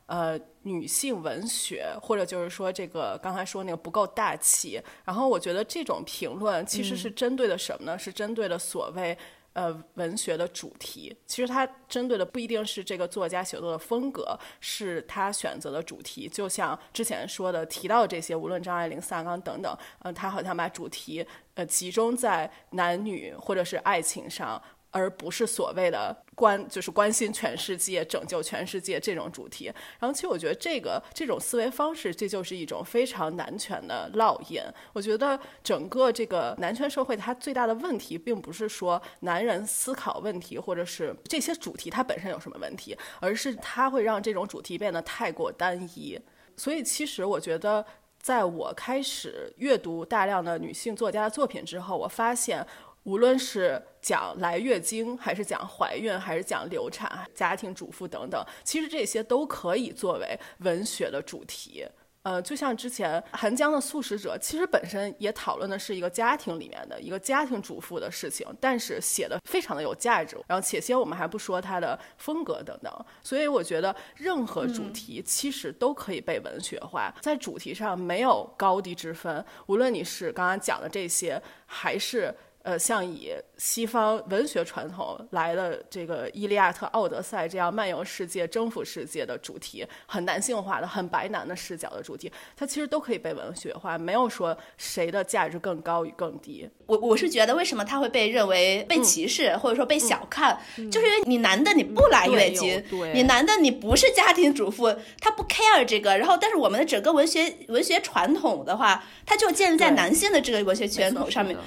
[0.08, 4.82] 呃，女性文学，或者就是说这个刚才说那个不够大气。
[5.06, 7.98] 然后我觉得这种评论其实是针对的什么呢？
[7.98, 9.16] 是针对的所谓。
[9.54, 16.28] 呃，文学的主题，其实它针对的不一定是这个作家写作的风格，是他选择的主题。
[16.28, 24.62] 就像之前说的，提到这些，无论张爱玲、萨冈等等，嗯，他好像把主题呃集中在男女或者是爱情上。
[24.94, 29.66] 而不是所谓的关，就是关心全世界、拯救全世界这种主题。
[30.00, 34.62] 然后，其实我觉得这个这种思维方式，这就是一种非常男权的烙印。
[34.94, 46.20] 我觉得整个这个男权社会，它最大的问题，并不是说男人思考问题，或者是这些主题它本身有什么问题，而是它会让这种主题变得太过单一。
[46.56, 47.84] 所以，其实我觉得，
[48.20, 52.64] 在我开始阅读大量的女性作家的作品之后，我发现。
[53.04, 61.86] 无论是讲来月经，还是讲怀孕，还是讲流产、家庭主妇等等，其实这些都可以作为文学的主题。
[62.22, 70.38] 呃，就像之前韩江的《素食者》，其实本身也讨论的是一个家庭里面的一个家庭主妇的事情，但是写的非常的有价值。
[70.48, 79.44] 然后，且先我们还不说它的风格等等，所以我觉得任何主题其实都可以被文学化，在主题上没有高低之分。
[79.66, 82.34] 无论你是刚刚讲的这些，还是。
[82.64, 96.66] 呃，像以西方文学传统来的这个《伊利亚特》《奥德赛》这样漫游世界、征服世界的主题，很男性化的、很白男的视角的主题，它其实都可以被文学化，没有说谁的价值更高与更低。
[96.86, 100.58] 我我是觉得，为什么它会被认为被歧视，或者说被小看，
[100.90, 102.82] 就是因为你男的你不来月经，
[103.14, 106.18] 你男的你不是家庭主妇，他不 care 这个。
[106.18, 111.58] 然后，但是我们的整个文学文学传统的话，它就建立在男性的这个文学传统上面。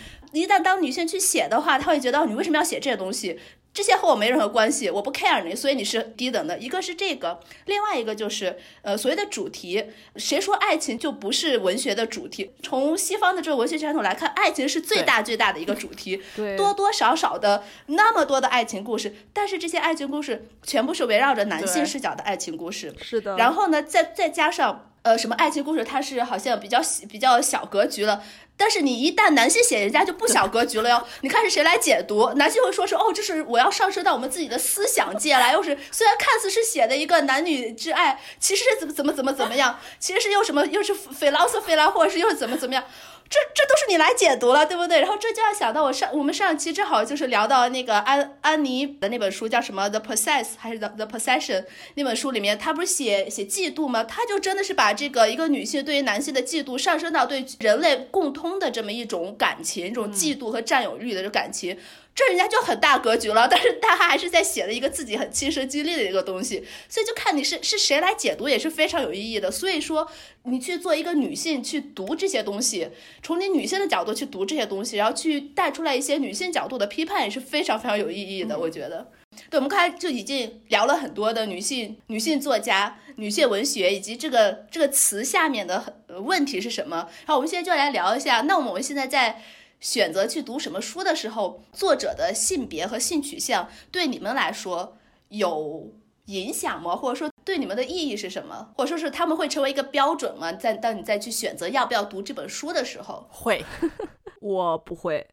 [0.40, 3.38] 一旦当女性去写的话，她会觉得你为什么要写这些东西？
[3.72, 6.56] 这些和我没任何关系，我不 care 你，所以你是低等的。
[6.58, 9.84] 一个是这个，另外一个就是呃所谓的主题，
[10.16, 12.52] 谁说爱情就不是文学的主题？
[12.62, 16.22] 从西方的这个文学传统来看，爱情是最大最大的一个主题，
[16.56, 23.36] 多多少少的那么多的爱情故事，但是这些爱情故事全部是围绕着男性视角的爱情故事，是的。
[23.36, 28.22] 然后呢，再再加上呃什么爱情故事，它是好像比较比较小格局了。
[28.56, 31.06] 但是你一旦男性写，人家就不小格局了哟。
[31.20, 32.32] 你看是谁来解读？
[32.36, 42.82] 男性会说是哦，这是我要上升到我们自己的思想界来，又是虽然看似是写的一个男女之爱，其实是怎么怎么怎么怎么样，其实是又什么又是 philosophy 啦，或者是又是怎么怎么样。
[43.28, 45.00] 这这都是你来解读了，对不对？
[45.00, 51.62] 然后这就要想到我上我们上期正好就是聊到那个安安妮的那本书叫什么《The Possess》还是《The The Possession》
[51.94, 54.04] 那本书里面，他不是写写嫉妒吗？
[54.04, 61.76] 他就真的是把这个一个女性对于男性的嫉妒上升到对人类共通的这么一种感情，一种嫉妒和占有欲的这感情。
[62.16, 69.50] 这人家就很大格局了，但是他还是在写了一个自己很亲身经历的一个东西，所以就看你是是谁来解读也是非常有意义的。
[69.50, 70.08] 所以说，
[70.44, 72.88] 你去做一个女性去读这些东西，
[73.22, 78.58] 从你女性的角度去读这些东西，然后去带出来一些女性角度的批判，也是非常非常有意义的。
[78.58, 79.06] 我觉得，
[79.50, 86.96] 对，我们刚才就已经聊了很多的女性女性作家、女性文学以及这个这个词下面的问题是什么。
[86.96, 89.42] 然后我们现在就来聊一下，那我们现在在。
[89.80, 94.96] 选择去读什么书的时候，作者的性别和性取向对你们来说
[95.28, 95.92] 有
[96.26, 96.96] 影响吗？
[96.96, 98.72] 或者说对你们的意义是什么？
[98.76, 100.52] 或者说是他们会成为一个标准吗？
[100.52, 103.64] 在当你再去选择要不要读这本书的时候，会，
[104.40, 105.26] 我不会。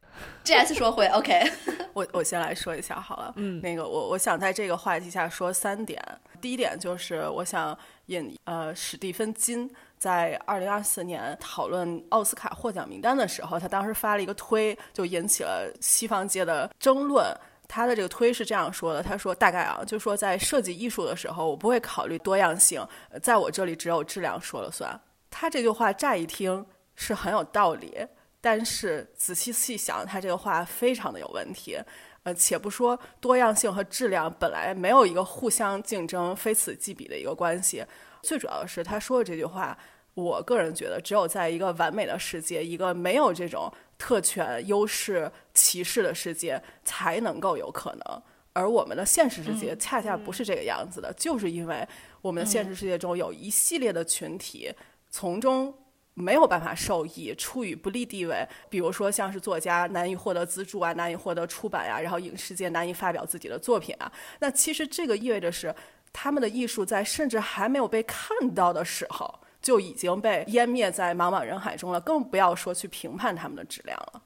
[0.43, 1.41] G S 说会，OK。
[1.93, 5.99] 我我先来说一下好了，嗯，那个我我想在这个话题下说三点。
[6.39, 7.75] 第一点就是我想
[8.07, 9.71] 引呃史蒂芬金。
[10.03, 17.25] 在二零二四年讨论奥斯卡获奖名单的时候，他当时发了一个推，就引起了西方界的争论。
[17.69, 22.85] 他的这个推是这样说的：“他说，大概啊，就说在设计艺术的时候，我不会考虑多样性，
[23.21, 24.99] 在我这里只有质量说了算。”
[25.31, 28.05] 他这句话乍一听是很有道理，
[28.41, 31.79] 但是仔细细想，他这个话非常的有问题。
[32.23, 37.85] 呃，且不说多样性和质量本来没有一个互相竞争、非此即彼的一个关系，
[38.21, 39.77] 最主要的是他说的这句话，
[40.13, 48.21] 我个人觉得只有在一个完美的世界，一个没有这种特权、优势、歧视的世界，才能够有可能。
[48.53, 51.87] 而我们的现实世界恰恰不是这个样子的，就是因为
[52.21, 54.73] 我们的现实世界中有一系列的群体
[55.09, 55.73] 从中。
[56.15, 58.47] 没有办法受益，处于不利地位。
[58.69, 64.11] 比如说，像是作家难以获得资助啊，难以获得出版呀，然后影视界难以发表自己的作品啊。
[64.37, 65.73] 那其实这个意味着是，
[66.11, 74.21] 他们的艺术在甚至还没有被看到的时候，就已经被湮灭在茫茫人海中了，更不要说去评判他们的质量了。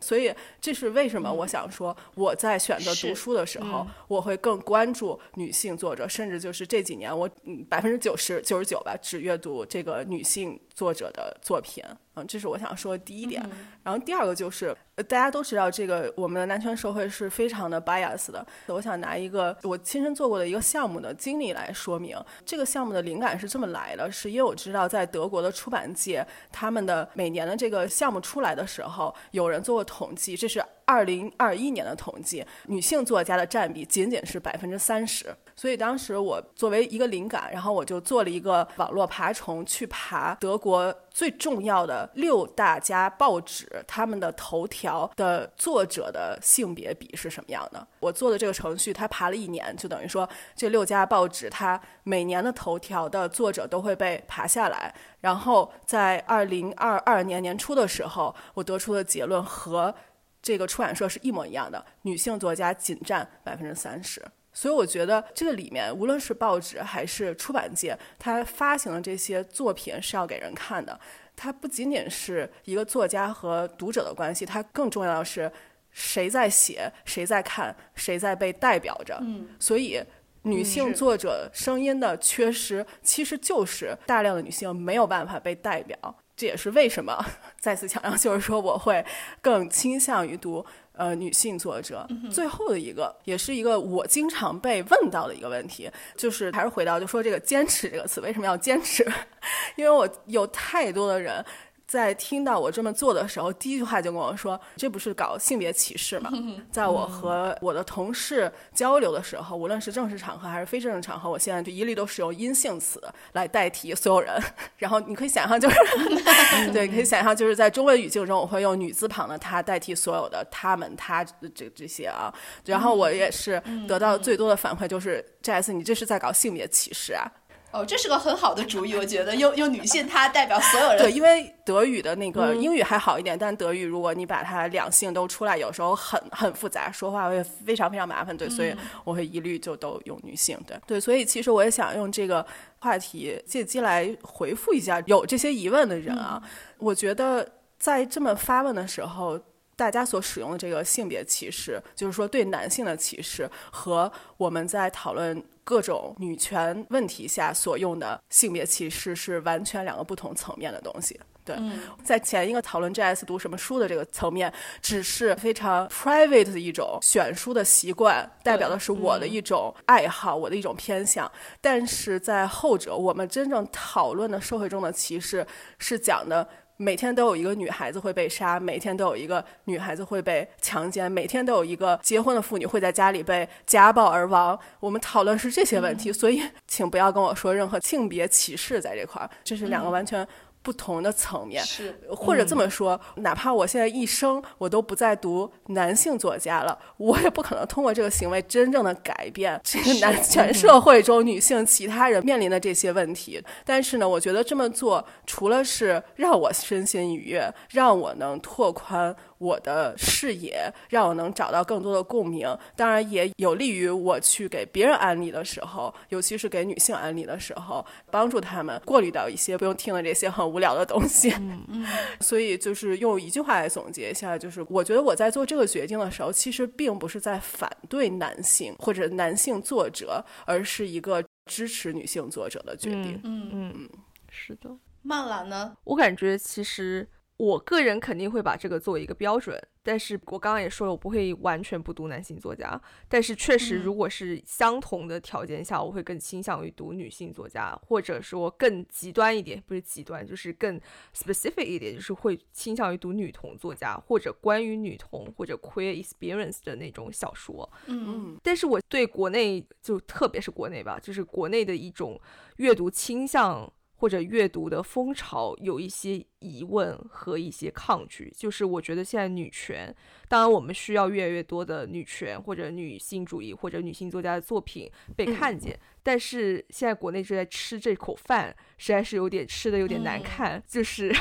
[0.00, 7.30] 所以，这是为什么我想说，我在选择读书的时候，我会更关注女性作者，甚至就是这几年，我
[7.68, 11.84] 百分之九十九十九吧，只阅读这个女性作者的作品。
[12.14, 13.40] 嗯，这是我想说的第一点。
[13.84, 14.76] 然后第二个就是，
[15.08, 18.44] 大家都知道，这个我们的男权社会是非常的 bias 的。
[18.66, 22.18] 我想拿一个我亲身做过的一个项目的经历来说明。
[22.44, 30.62] 这个项目的灵感是这么来的，是因为我知道在德国的出版界，他们的每年的这个项目出来的时候，有人做过统计，这是。
[30.84, 35.34] 二零二一年的统计，女性作家的占比仅仅是百分之三十。
[35.62, 47.86] 所以当时我作为一个灵感，然后我就做了一个网络爬虫，去爬德国最重要的六大家报纸，他们的头条的作者的性别比是什么样的。
[48.00, 54.92] 我做的这个程序，它爬了一年，就等于说这六家报纸，它每年的头条的作者都会被爬下来。
[55.20, 59.94] 然后在二零二二年年初的时候，我得出的结论和。
[60.42, 64.20] 这个出版社是一模一样的，女性作家仅占百分之三十，
[64.52, 70.98] 所以我觉得这个里面无论是报纸还是出版界，它发行的这些作品是要给人看的。
[71.34, 75.50] 它不仅仅是一个作家和读者的关系，它更重要的是
[75.90, 79.18] 谁在写，谁在看，谁在被代表着。
[79.22, 80.02] 嗯，所以
[80.42, 85.96] 女性作者声音的缺失，其实就是大量的女性没有办法被代表。
[86.36, 87.24] 这也是为什么
[87.60, 89.04] 再次强调，就是说我会
[89.40, 90.64] 更倾向于读
[90.94, 92.06] 呃女性作者。
[92.30, 99.04] 最后的一个，也是一个我经常被问到的一个问题，就是还是回到就说这个“坚持”这个词，为什么要坚持？
[99.76, 101.44] 因为我有太多的人。
[101.92, 106.30] 在听到我这么做的时候，第一句话就跟我说：“这不是搞性别歧视吗？”
[106.72, 112.98] 在我和我的同事交流的时候，无论是正式场合还是非正式场合，我现在就一律都使用阴性词
[113.34, 114.42] 来代替所有人。
[114.78, 115.76] 然后你可以想象，就是
[116.72, 121.22] 对，可以想象，就是在中文语境中，我会用女字旁的她代替所有的他们、他
[121.54, 122.32] 这这些啊。
[122.64, 125.74] 然后我也是得到最多的反馈就是：“J.S.
[125.74, 127.30] 你这是在搞性别歧视啊？”
[127.72, 130.98] 哦，这是个很好的主意，我觉得用用女性她代表所有人。
[130.98, 138.36] 对，因为德语的那个英语还好一点，但德语如果你把它两性都出来，有时候很很复杂，说话会非常非常麻烦。
[138.36, 140.58] 对，所以我会一律就都用女性。
[140.66, 142.46] 对对，所以其实我也想用这个
[142.80, 146.42] 话题借机来回复一下有这些疑问的人啊。
[146.76, 149.40] 我觉得在这么发问的时候。
[149.82, 161.18] 大家所使用的这个性别歧视，就是说对男性的歧视，和我们在讨论各种女权问题下所用的性别歧视是完全两个不同层面的东西。
[161.44, 161.56] 对，
[162.04, 163.26] 在前一个讨论 J.S.
[163.26, 171.28] 读什么书的这个层面，只是非常 private 的一种选书的习惯，代表的是我的一种爱好，我的一种偏向。
[171.60, 175.44] 但是在后者，我们真正讨论的社会中的歧视，
[175.78, 176.48] 是讲的。
[176.82, 184.58] 每天都有一个女孩子会被杀，每天都有一个女孩子会被强奸，每天都有一个结婚的妇女会在家里被家暴而亡。
[184.80, 190.26] 我们讨论是这些问题，所以请不要跟我说任何性别歧视在这块儿，这是两个完全。
[190.62, 203.42] 不同的层面，是或者这么说，哪怕我现在一生我都不再读男性作家了， 我也不可能通过这个行为真正的改变这个男全社会中女性其他人面临的这些问题。
[203.64, 209.14] 但是呢，我觉得这么做除了是让我身心愉悦，让我能拓宽。
[209.42, 221.32] 我的视野让我能找到更多的共鸣，当然也有利于我去给别人安利的时候，尤其是给女性安利的时候，帮助他们过滤掉一些不用听的这些很无聊的东西。
[221.32, 221.86] 嗯嗯。
[222.20, 233.20] 所以就是用一句话来总结一下，就是我觉得我在做这个决定的时候，其实并不是在反对男性或者男性作者，而是一个支持女性作者的决定。
[233.24, 233.88] 嗯嗯，
[234.30, 234.70] 是的。
[235.02, 235.76] 曼兰呢？
[235.82, 237.08] 我感觉其实。
[237.38, 242.80] 我个人肯定会把这个作为一个标准，但是我刚刚也说了，我不会完全不读男性作家。
[243.08, 250.80] 但是确实，如果是相同的条件下，我会更倾向于读女性作家，或者说更极端一点，不是极端，就是更
[251.16, 257.68] specific 一点，就是会倾向于读女同作家或者关于女同或者 queer experience 的那种小说。
[257.86, 262.20] 嗯，但是我对国内就特别是国内吧，就是国内的一种
[262.58, 263.72] 阅读倾向。
[264.02, 269.94] 或者阅读的风潮有一些疑问和一些抗拒，就是我觉得现在女权，
[270.26, 281.14] 当然我们需要越来越多的女权或者女性主义或者女性作家的作品被看见，但是现在国内正在吃这口饭，实在是有点吃的有点难看，就是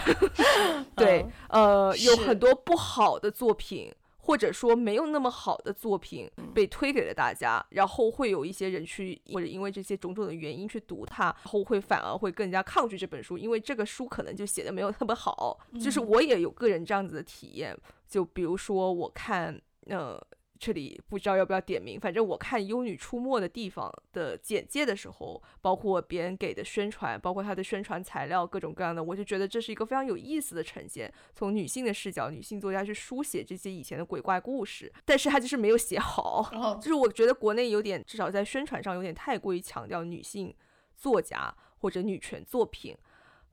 [0.97, 3.93] 对，呃，有很多不好的作品。
[4.21, 15.59] 或者说没有那么好的作品被推给了大家，然后会有一些人去或者因为这些种种的原因去读它，然后会反而会更加抗拒这本书，因为这个书可能就写的没有那么好。
[15.79, 20.21] 就是我也有个人这样子的体验，就比如说我看呃。
[20.61, 36.47] 这里不知道要不要点名，反正我看《幽女出没的地方》的简介的时候，包括别人给的宣传，包括他的宣传材料，各种各样的，我就觉得这是一个非常有意思的呈现，从女性的视角，女性作家去书写这些以前的鬼怪故事，但是他就是没有写好，
[36.79, 40.55] 就是我觉得国内有点，至少在宣传上有点太过于强调女性
[40.95, 42.95] 作家或者女权作品，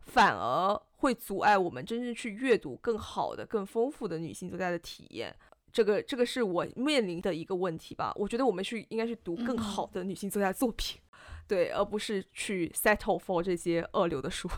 [0.00, 5.34] 反而会阻碍我们真正去阅读更好的、更丰富的女性作家的体验。
[5.72, 8.12] 这个这个是我面临的一个问题吧？
[8.16, 11.00] 我觉得我们去应该去读更好的女性作家作品，
[11.46, 14.48] 对，而不是去 settle for 这些二流的书。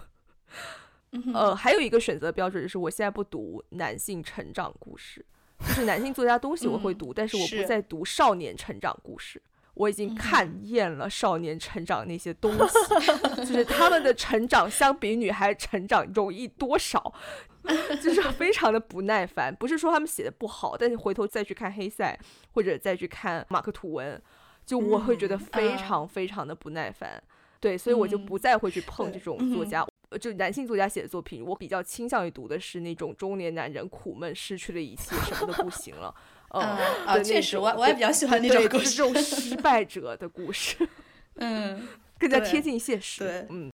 [1.35, 5.25] 呃，还有一个选择标准就是，我现在不读男性成长故事，
[5.59, 9.43] 就是男性作家东西我会读，但是我不再读少年成长故事。
[9.81, 12.75] 我已经看厌了少年成长那些东西，
[13.41, 17.15] 就是他们的成长相比女孩成长容易多少？
[18.03, 19.55] 就是非常的不耐烦。
[19.55, 22.19] 不是说他们写的不好，但是回头再去看黑塞
[22.53, 24.21] 或者再去看马克吐温，
[24.67, 27.23] 就我会觉得非常非常的不耐烦。
[27.59, 29.87] 对，所以我就不再会去碰这种作家，
[30.21, 31.43] 就男性作家写的作品。
[31.43, 36.15] 我比较倾向于读的是那种中年男人苦闷，失去了一切，什么都不行了。
[36.51, 36.63] 嗯
[37.07, 40.77] 啊，确实，我我也比较喜欢那种故事，这种失败者的故事，
[41.37, 41.87] 嗯，
[42.19, 43.21] 更加贴近现实。
[43.25, 43.71] 对，嗯。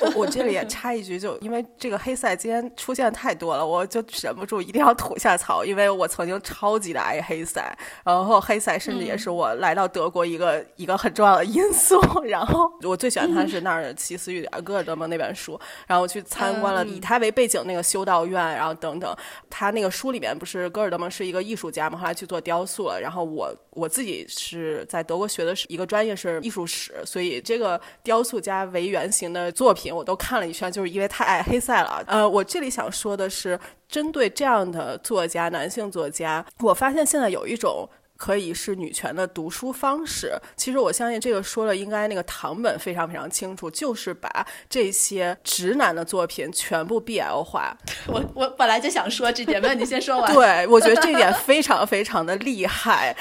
[0.00, 12.00] 我我这里也插一句，就因为这个黑塞今天出现太多了，我就忍不住一定要吐下槽，因为我曾经超级的爱黑塞，然后黑塞甚至也是我来到德国一个一个很重要的因素。
[12.26, 19.14] 然后我最喜欢他是那儿的奇思玉点，戈尔德蒙那本书，然后我去参观了以他为背景那个修道院，然后等等。
[19.48, 23.00] 他那个书里面不是戈尔德蒙是一个艺术家嘛，后来去做雕塑了。
[23.00, 29.94] 然后我我自己是在德国学的是一个专业是艺术史，所以这个雕塑家为原型的作品。
[29.94, 32.02] 我都看了一圈，就是因为太爱黑塞了。
[32.06, 37.86] 呃，我这里想说的是，针对这样的作家，男性作家，我发现现在有一种。
[38.18, 40.36] 可以是女权的读书方式。
[40.56, 44.28] 其实我相信这个说了，应该那个唐本非常非常清楚，就是把
[44.68, 47.74] 这些直男的作品全部 BL 化。
[48.08, 50.34] 我我本来就想说这点，那你先说完。
[50.34, 53.16] 对，我觉得这点非常非常的厉害。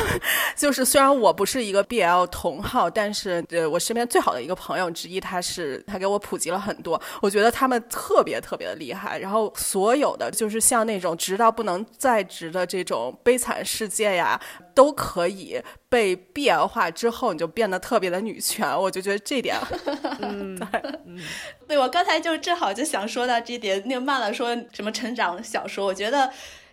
[0.54, 7.00] 就是虽然我不是一个 BL 同好，但是呃，我身边最好的一个朋友之一，他是他给我普及了很多。
[7.22, 9.18] 我觉得他们特别特别的厉害。
[9.18, 14.38] 然后所有的就是像那种直到不能再直的这种悲惨世界呀。
[14.74, 18.76] 都可以被 BL 化之后，你就变得特别的女权。
[18.76, 19.56] 我就觉得这点，
[20.20, 20.58] 嗯，
[21.68, 23.82] 对，我刚才就正好就想说到这点。
[23.86, 26.30] 那个曼了说什么成长小说，我觉得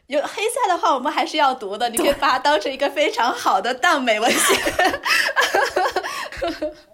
[0.07, 1.89] 有黑塞的话，我们还是要读的。
[1.89, 4.55] 你可以把它当成一个非常好的耽美文学。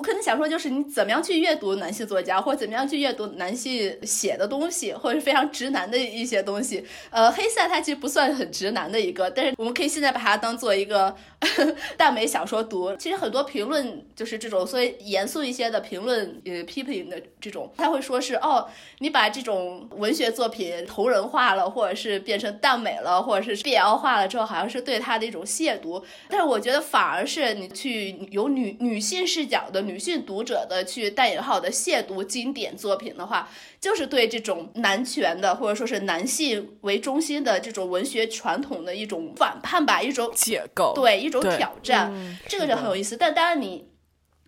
[0.00, 6.82] 我可能想说，就是你怎么样去阅读男性作家，或者怎么样去阅读男性写的东西，或者是非常直男的一些东西。
[7.10, 11.14] 呃，黑塞他其实不算很直男的一个，但是我们可以现在把它当做一个
[11.98, 12.96] 耽美小说读。
[12.96, 18.66] 其实很多评论就是这种，所以严肃一些的评论，呃，批评的这种，他会说是哦，
[19.00, 26.02] 你把这种文学作品同人化了，或者是变成耽美了，或者是 BL 化了之后，好像是对他的一种亵渎。
[26.30, 29.89] 但是我觉得反而是你去有女女性视角的。
[29.90, 33.48] 女性读者的去带引号的亵渎经典作品的话，
[33.80, 43.16] 就是对这种男权的或者说是男性为中心的这种文学传统的一种反叛吧，一种解构，对一种挑战，这个就很有意思。
[43.16, 43.88] 但当然，你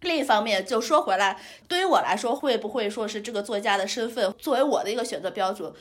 [0.03, 5.73] 另一方面就说回来，对于我来说，会不会说是这个作家的身份作为我的一个选择标准？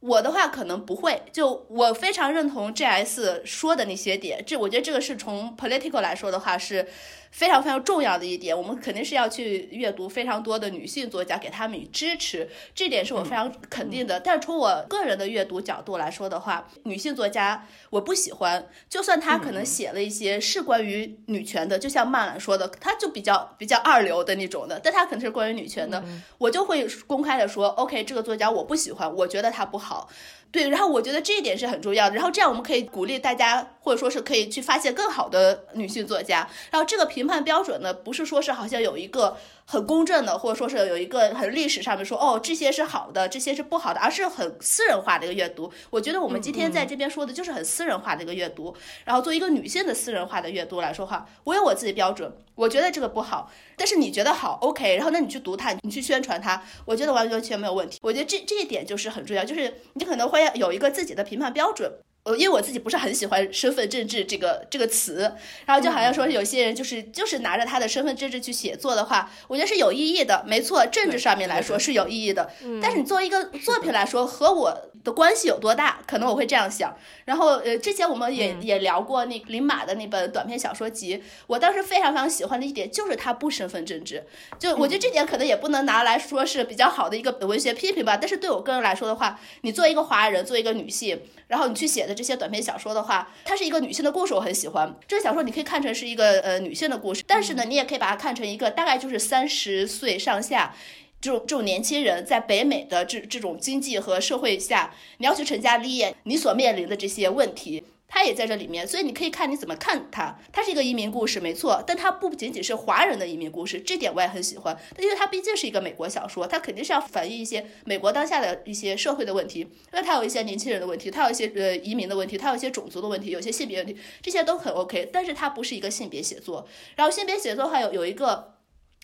[0.00, 6.88] 我的话可能不会，就我非常认同 J.S 说的那些点，这我觉得这个是从 political 来说的话是。
[7.30, 14.18] 非常非常重要的一点，我们肯定是要去阅读非常多的女性作家，给他们以支持，这点是我非常肯定的。
[14.20, 26.04] 但是从我个人的阅读角度来说的话，女性作家我不喜欢，就算她可能写了一些是关于女权的，就像曼兰说的，她就比较比较二流的那种的，但她可能是关于女权的，
[26.38, 30.08] 我就会公开的说，OK，这个作家我不喜欢，我觉得她不好。
[30.52, 32.16] 对，然后我觉得这一点是很重要的。
[32.16, 36.48] 然后这样我们可以鼓励大家，或者说是可以去发现更好的女性作家。
[36.70, 39.36] 然后这个评判标准呢，不是说是好像有一个。
[39.70, 45.72] 很公正的，或者说是有一个很历史上面说，哦，这些是好的，这些是不好的，而是很私人化的一个阅读。
[45.90, 48.74] 我觉得我们今天在这边说的就是很私人化的一个阅读。
[49.04, 58.00] 然后作为一个女性的私人化的阅读来说话，我有我自己标准，我觉得这个不好，但是你觉得好，OK，然后那你去读它，你去宣传它，我觉得完完全没有问题。
[58.02, 61.92] 我觉得这这一点就是很重要，就是你可能会有一个自己的评判标准。
[62.22, 65.32] 呃，因为我自己不是很喜欢身份政治这个这个词，
[65.64, 72.50] 然后就好像说有些人就是就是拿着他的身份政治去写作的话，我觉得是有意义的，没错，政治上面来说是有意义的。
[72.82, 76.00] 但是你作为一个 作品来说，和我的关系有多大？
[76.06, 76.94] 可能我会这样想。
[77.24, 84.26] 然后呃，之前我们也也聊过那林马的那本短篇小说集，我当时非常非常喜欢的一点就是他不身份政治，
[84.58, 88.18] 就我觉得这点可能也不能拿来说是比较好的一个文学批评吧。
[88.18, 91.18] 但是对我个人来说的话，你作为一个华人，作为一个女性，
[91.48, 92.10] 然后你去写。
[92.20, 94.94] 这些短篇小说的话，它是一个女性的故事，我很喜欢。
[95.08, 100.74] 这个小说你可以看成是一个呃女性的故事，但是呢，你也可以把它看成一个大概就是三十岁上下
[101.18, 107.84] 这种这种年轻人在北美的这这种经济和社会下，你要去成家立业，你所面临的这些问题。
[108.12, 110.36] 他也在这里面，所以你可以看你怎么看他。
[110.52, 114.76] 他是一个移民故事，没错，但他不仅仅是华人的移民故事，这点我也很喜欢。
[114.98, 119.60] 因为它毕竟是一个美国小说，它肯定是要反映一些美国当下的一些社会的问题。
[119.60, 125.08] 因为它有一些年轻人的问题，它有一些呃移民的问题，它有一些种族的问题，有些性别问题，这些都很 OK。
[125.12, 126.66] 但是它不是一个性别写作。
[126.96, 128.54] 然后性别写作还有有一个，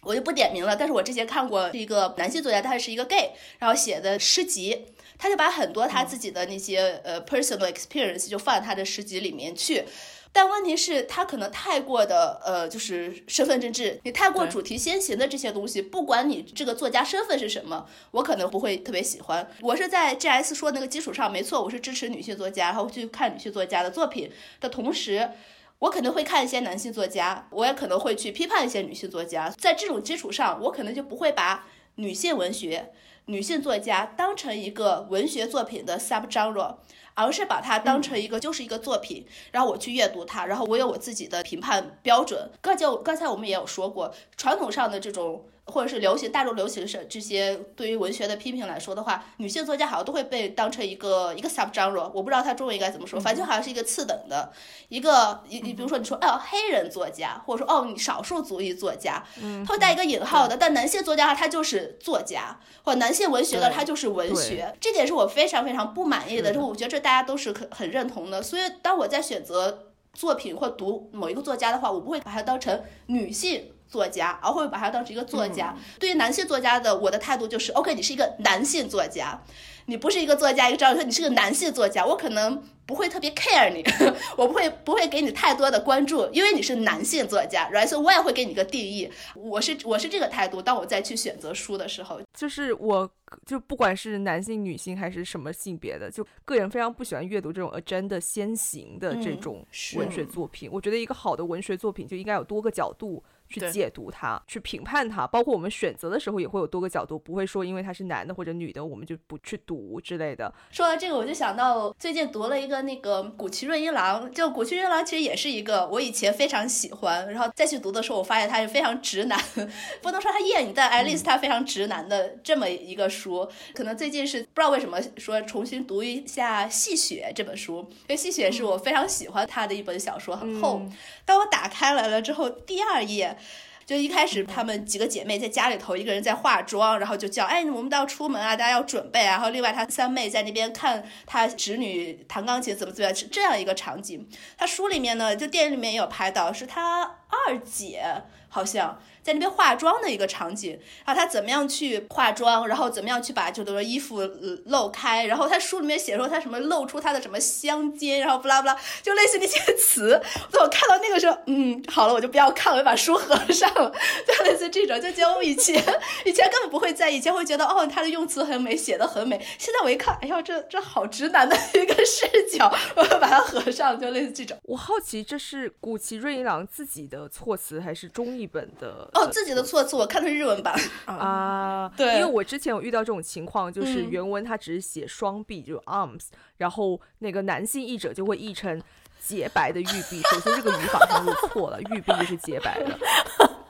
[0.02, 0.74] 我就不点名了。
[0.74, 3.30] 但是我之前看过一个男性作家，他是一个 gay，
[3.60, 4.86] 然后写的诗集。
[5.18, 9.84] 他就把很多他自己的那些呃 personal experience 就放在他的诗集里面去，
[10.32, 19.48] 但问题是，他可能太过的呃，就是身份政治，你太过主题先行的这些东西，不管你这个作家身份是什么，我可能不会特别喜欢。
[19.62, 25.30] 我是在 G S 说那个基础上，没错，我是支持女性作家，然后去看女性作家的作品的同时，
[25.78, 29.48] 我可能会看一些男性作家，我也可能会去批判一些女性作家。
[29.58, 32.92] 在这种基础上，我可能就不会把女性文学。
[33.26, 36.76] 女性作家当成一个文学作品的 subgenre，
[37.14, 42.50] 而是把它当成一个就是一个作品，然后我去阅读它，然后我有我自己的评判标准。
[42.60, 45.44] 刚才刚才我们也有说过，传统上的这种。
[45.66, 54.52] 或者是流行大众流行是这些对于文学的批评来说的话，女性作家好像都会被当成一个一个 subgenre，我不知道它中文应该怎么说，反正好像是一个次等的
[54.88, 59.22] 一个，你你比如说你说哦黑人作家，或者说哦你少数族裔作家，
[59.66, 73.72] 他会带一个引号的，但男性作家他就是作家，或者男性文学的他就是文学，这点是我非常非常不满意的，就我觉得这大家都是很很认同的，所以当我在选择作品或读某一个作家的话，我不会把它当成女性。
[73.88, 75.76] 作家，而会把他当成一个作家。
[75.98, 79.42] 对于男性作家的，我的态度就是，OK，你是一个男性作家，
[79.86, 82.62] 你不是一个作家，一个张说你是个男性作家，我可能。
[82.86, 83.84] 不会特别 care 你，
[84.38, 87.84] 我不会不会给你太多的关注，因为你是男性作家，right？
[87.84, 90.62] 所以我也会给你个定义，我是我是这个态度。
[90.62, 93.10] 当我再去选择书的时候，就是我
[93.44, 99.66] 就不管是男性、女性还是什么性别的，就个人非常不喜欢阅读这种 agenda 先行的这种
[99.96, 100.70] 文学作品。
[100.72, 110.52] 我觉得一个好的文学作品就应该有多个角度去解读它，去评判它，包括我们选择的时候也会有多个角度，不会说因为他是男的或者女的，我们就不去读之类的。
[110.70, 112.76] 说到这个，我就想到最近读了一个。
[112.86, 119.40] 那个古奇润一郎，就古奇润一郎其实也是一个我以前非常喜欢，然后再去读的时候，我发现他是非常直男，
[120.02, 123.48] 不能说他厌女，但 at least 他非常直男的这么一个书。
[123.74, 130.82] 可能最近是不知道为什么说重新读一下《戏雪》这本书，因为《戏雪》是我非常喜欢他的一本小说，很厚。
[131.24, 133.35] 当我打开来了之后，第二页。
[133.84, 139.32] 就一开始，她们几个姐妹在家里头，一个人在化妆，然后就叫，哎，我们都要出门啊，大家要准备啊。
[139.32, 144.28] 然后另外她三妹在那边看她侄女弹钢琴，怎么怎么样，是这样一个场景。
[144.56, 147.02] 她书里面呢，就电影里面也有拍到，是她。
[147.28, 148.02] 二姐，
[148.48, 149.00] 好像。
[149.26, 154.20] 在那边化妆的一个场景啊，他怎么样去化妆，然后怎么样去把就比如说衣服
[154.66, 160.22] 露开，然后他书里面写说他什么露出他的什么香肩，然后不拉不拉，就类似那些 词。
[160.52, 163.92] 我看到那个时候，嗯，好了，我就不要看，我就把书合上了。
[164.24, 165.74] 就类似这种，就觉得我以前
[166.24, 169.44] 以前根本不会在意，以前会觉得哦，他的用词很美，写的很美。
[169.58, 174.56] 现在我一看，哎呀，这这好直男的一个视角，我要把它合上，就类似这种。
[174.62, 179.10] 我好奇，这是古奇瑞一郎自己的措辞，还是中译本的？
[179.16, 181.90] 哦，自己的措辞，我看的是日文版啊。
[181.96, 186.26] 对，因为我之前有遇到这种情况，就是原文它只是写双臂，就 arms，
[186.58, 188.80] 然后那个男性译者就会译成
[189.18, 190.20] 洁白的玉臂。
[190.30, 192.98] 首先这个语法上就错了，玉臂就是洁白的。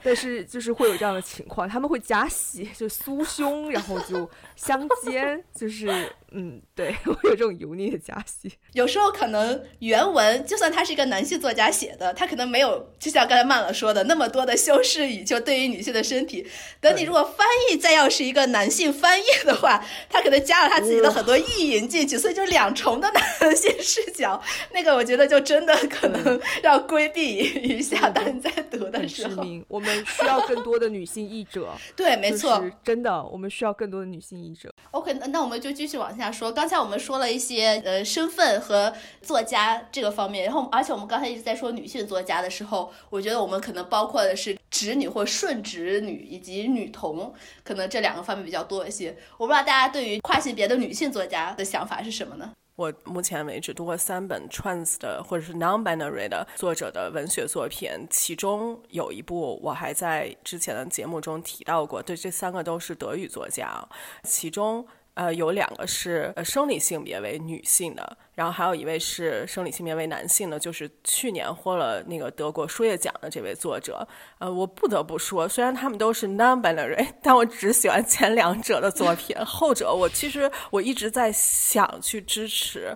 [0.03, 5.89] 但是就是会有这样的情况，他们会加戏，就酥胸，然后就相间，就是
[6.33, 8.53] 嗯，对， 我有这种油腻的加戏。
[8.73, 16.47] 有时候可能原文就算他是一个男性作家写的，他可能没有，就像刚才曼乐说的那么多的修饰语，就对于女性的身体。
[16.81, 24.43] 等你如果翻译再要是一个男性翻译的话，他可能加了他自己的很多意淫进去，所以就两重的男性视角。
[24.73, 29.97] 那个我觉得就真的可能要规避一下，当你在读的时候，我们。
[30.07, 34.73] 需要更多的女性译者， 对，没错，真的，我们需要更多的女性译者。
[34.93, 36.51] OK，那那我们就继续往下说。
[36.51, 38.93] 刚才我们说了一些呃身份和
[39.23, 49.17] 作家这个方面，然后而且我们刚才一直在说女性作家的时候，我觉得我们可能包括的是直女或顺直女以及女童，可能这两个方面比较多一些。
[49.37, 52.53] 我不知道大家对于跨性别的女性作家的想法是什么呢？
[52.77, 62.03] 我目前为止读过三本 trans 的或者是 non-binary 的作者的文学作品，其中有一部我还在之前的节目中提到过。
[62.03, 63.89] 对，这三个都是德语作家，
[64.25, 64.87] 其中。
[65.17, 74.07] 呃，有两个是呃生理性别为女性的，然后还有一位是生理性别为男性的，就是去年获了那个德国书业奖的这位作者。
[74.39, 82.95] 呃，我不得不说，虽然他们都是 non-binary，但我只喜欢前两者的作品，后者我其实我一直在想去支持。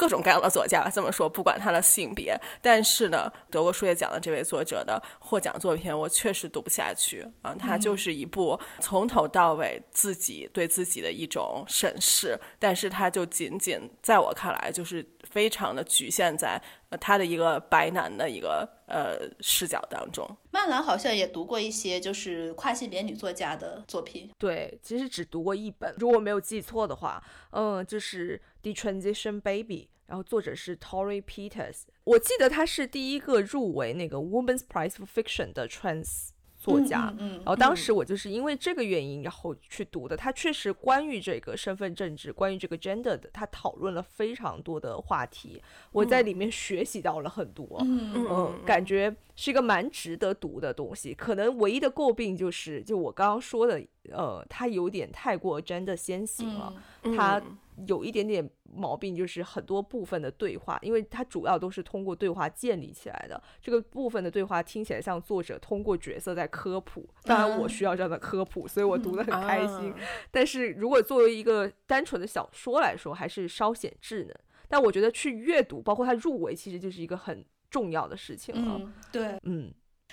[0.00, 7.22] 各种各样的作家这么说，不管他的性别，但是呢，德国书业奖的这位作者的获奖作品，我确实读不下去。
[7.42, 7.54] 啊。
[7.58, 16.58] 他就是一部从头到尾自己对自己的一种审视，但是他就仅仅在我看来，就是非常的局限在
[16.98, 20.28] 他的一个白男的一个呃视角当中。
[20.50, 28.40] 曼兰好像也读过一些就是跨性别女作家的作品，对，其实只读过一本，如果没有记错的话，嗯，就是。
[28.62, 36.28] The Transition Baby，然后作者是 Tori Peters，我记得他是第一个入围那个 Women's Prize for Fiction 的 trans
[36.60, 40.14] 作家，嗯然后当时我就是因为这个原因，然后去读的。
[40.14, 51.14] 他确实关于这个身份政治，关于这个 gender 的，他讨论了非常多的话题，我在里面学习到了很多，嗯，感觉是一个蛮值得读的东西。
[51.14, 56.74] 可能唯一的诟病就是，就我刚刚说的，呃，它有点太过 gender 先行了，
[57.16, 57.42] 它。
[57.86, 63.42] 有一点点毛病，就是很多部分的对话，因为它主要都是通过对话建立起来的。
[63.58, 69.94] 这个部分的对话听起来像作者通过角色在科普，当然我需要这样的科普，所以我读得很开心。
[70.30, 74.36] 但是如果作为一个单纯的小说来说，还是稍显稚嫩。
[74.68, 78.80] 但我觉得去阅读，包括它入围，其实就是一个很重要的事情了。
[79.12, 79.70] 对，嗯，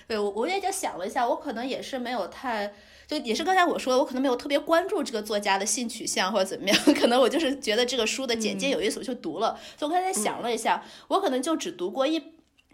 [0.08, 2.74] 对我我也就想了一下，我可能也是没有太。
[3.08, 9.58] 就也是刚才我说的，我可能没有特别关注这个作家的性取向或者怎么样，可能我就是觉得这个书的简介有意思，我就读了。
[9.78, 12.22] 所以我刚才想了一下，我可能就只读过一，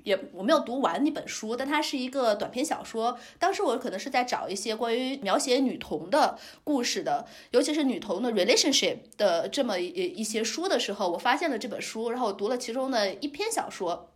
[0.04, 3.16] 也我没有读完那本书，但它是一个短篇小说。
[3.38, 14.10] 当时我可能是在找一些关于描写女童的故事的，尤其是女童的 relationship 的这么一一些书的时候，我发现了这本书，然后我读了其中的一篇小说。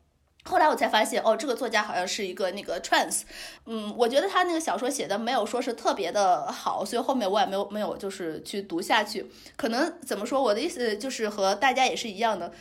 [0.47, 3.21] 后来我才发现，哦，这个作家好像是一个那个 trans，
[3.65, 9.29] 嗯，我觉得他那个小说写的没有说是特别的好，所以后面我也没有没有就是去读下去。
[9.55, 12.51] 可能怎么说，我的意思就是和大家也是一样的，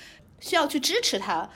[0.41, 1.49] 需要去支持他。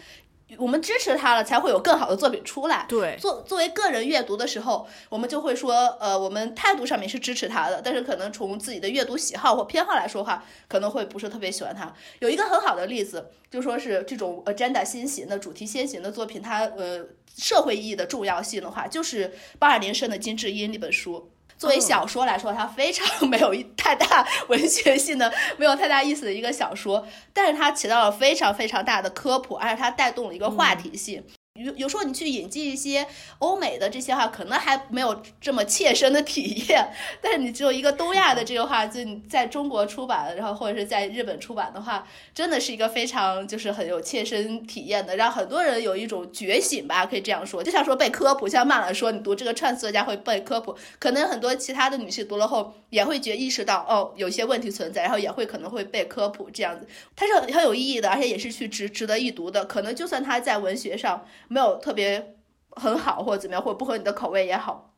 [0.59, 2.87] 我们支持他了，才会有更好的作品出来。
[2.89, 11.93] 对，作作为个人阅读的时候，我们就会说，呃，我们态度上面是支持他的，但是可能从自己的阅读喜好或偏好来说话，可能会不是特别喜欢他。
[12.19, 21.31] 有一个很好的例子，就说是这种 agenda 先行的主题先行的作品，它呃社会意义的重要性的话，就是八二年生的金智英那本书。
[21.61, 31.23] 作为小说来说，它非常 没有太大文学性的、没有太大意思的一个小说，但是它起到了非常非常大的科普，而且它带动了一个话题性。
[31.65, 33.07] 有有时候你去引进一些
[33.39, 36.89] 欧美的这些话，可能还没有这么切身的体验。
[37.21, 47.63] 但是你只有一个东亚的这个话，就你在中国出版，然后或者是在日本出版的话，真的是一个非常就是很有切身体验的，让很多人有一种觉醒吧，可以这样说。
[47.63, 59.65] 就像说背科普，像曼兰说，你读这个 trans 作家会背科普，可能很多其他的女性读了后也会觉意识到哦，有些问题存在，然后也会可能会背科普这样子，它是很有意义的，而且也是去值值得一读的。
[59.65, 62.37] 可能就算它在文学上没有特别
[62.77, 64.90] 很好，或者怎么样，或者不合你的口味也好。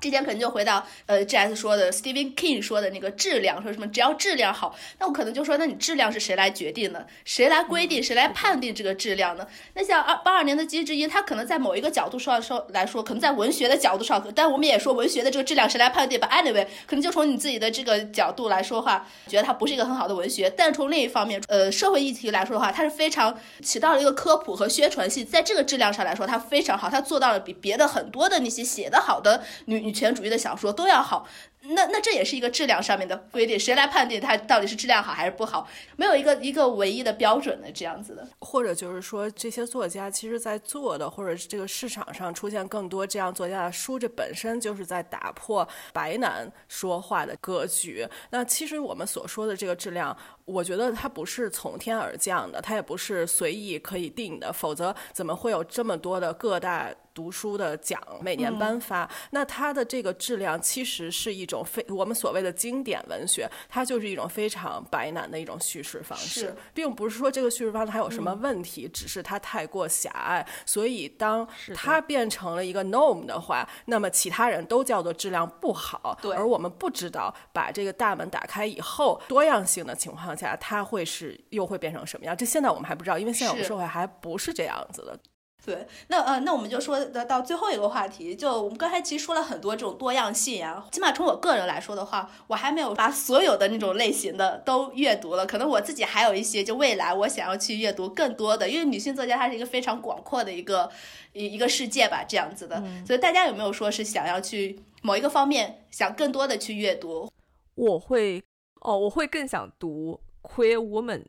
[0.00, 7.06] 之前可能就回到呃 G S 说的，Stephen King 说的那个质量，说什么只要质量好，那我可能就说，那你质量是谁来决定的？
[7.26, 8.02] 谁来规定？
[8.02, 9.46] 谁来判定这个质量呢？
[9.74, 20.48] 那像二八二年的机智一，它可能在某一个角度上说来说，可能在文学的角度上，但我们也说文学的这个质量谁来判定吧？Anyway，可能就从你自己的这个角度来说话，觉得它不是一个很好的文学。
[20.48, 30.72] 但从另一方面，呃，社会议题来说的话，它是非常起到了一个科普和宣传性，在这个质量上来说，它非常好，它做到了比别的很多的那些写的好的女女权主义的小说。
[30.72, 31.26] 都要好，
[31.62, 35.68] 那那这也是一个质量上面的规定，谁来判定它到底是质量好还是不好？
[35.96, 38.26] 没有一个一个唯一的标准的这样子的。
[38.38, 48.06] 或者就是说，这些作家其实在做的，或者是这个市场上出现更多这样作家的书，这本身就是在打破白男说话的格局。
[48.30, 56.88] 那其实我们所说的这个质量，我觉得它不是从天而降的，它也不是随意可以定的，否则怎么会有这么多的各大？
[57.20, 70.46] 读书的奖每年颁发，那它的这个质量其实是一种非我们所谓的经典文学，它就是一种非常白难的一种叙事方式，并不是说这个叙事方式还有什么问题，只是它太过狭隘。
[70.64, 82.34] 所以当它变成了一个 norm 的话，那么其他人都叫做质量不好，而我们不知道把这个大门打开以后，多样性的情况下，它会是又会变成什么样？
[82.34, 85.18] 这现在我们还不知道，因为现在我们社会还不是这样子的。
[85.64, 90.86] 对，那呃，那我们就说到到最后一个话题，就我们刚才其实说了很多这种多样性啊。
[90.90, 95.46] 起码从我个人来说的话，我还没有把所有的那种类型的都阅读了。
[95.46, 100.90] 可能我自己还有一些，就未来我想要去阅读更多的，因为女性作家她是一个非常广阔的一个
[101.34, 102.82] 一一个世界吧，这样子的。
[103.06, 107.30] 所以大家有没有说是想要去某一个方面想更多的去阅读？
[107.74, 108.42] 我会
[108.80, 111.24] 哦，我会更想读 queer woman。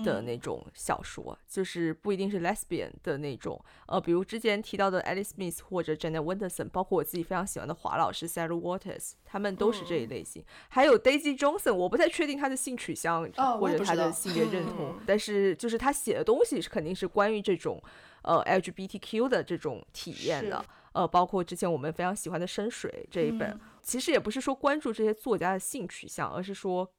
[0.00, 10.44] 的那种小说，就是不一定是 lesbian 的那种，呃，比如之前提到的 Alice Smith 或者 Janet Winterson，包括我自己非常喜欢的华老师 Sarah Waters，他们都是这一类型。
[10.68, 13.22] 还有 Daisy Johnson，我不太确定他的性取向
[13.58, 17.82] 或者他的性别认同，但是就是他写的东西是肯定是关于这种
[18.22, 26.90] 呃 LGBTQ 的这种体验的，呃，包括之前我们非常喜欢的《深水》这一本，其实也不是说关注这些作家的性取向，而是说。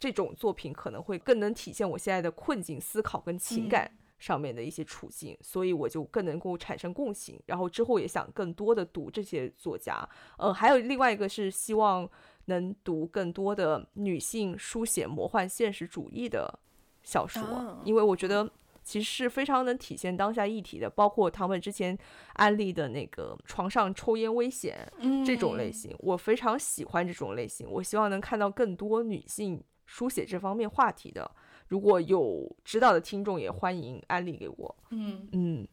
[0.00, 3.88] 这种作品可能会更能体现我现在的困境、思考跟情感
[4.18, 7.38] 上面的一些处境，所以我就更能够产生共情。
[7.44, 12.08] 然后之后也想更多的读这些作家，呃，还有另外一个是希望
[12.46, 16.58] 能读更多的女性书写魔幻现实主义的
[17.02, 18.50] 小说，因为我觉得
[18.82, 21.96] 其实是非常能体现当下议题的，包括他们之前
[22.34, 24.90] 安利的那个床上抽烟危险
[25.26, 29.62] 这种类型，我非常喜欢这种类型，我希望能看到更多女性。
[29.90, 31.28] 书写这方面话题的，
[31.66, 34.76] 如果有知道的听众，也欢迎安利给我。
[34.90, 35.68] 嗯嗯，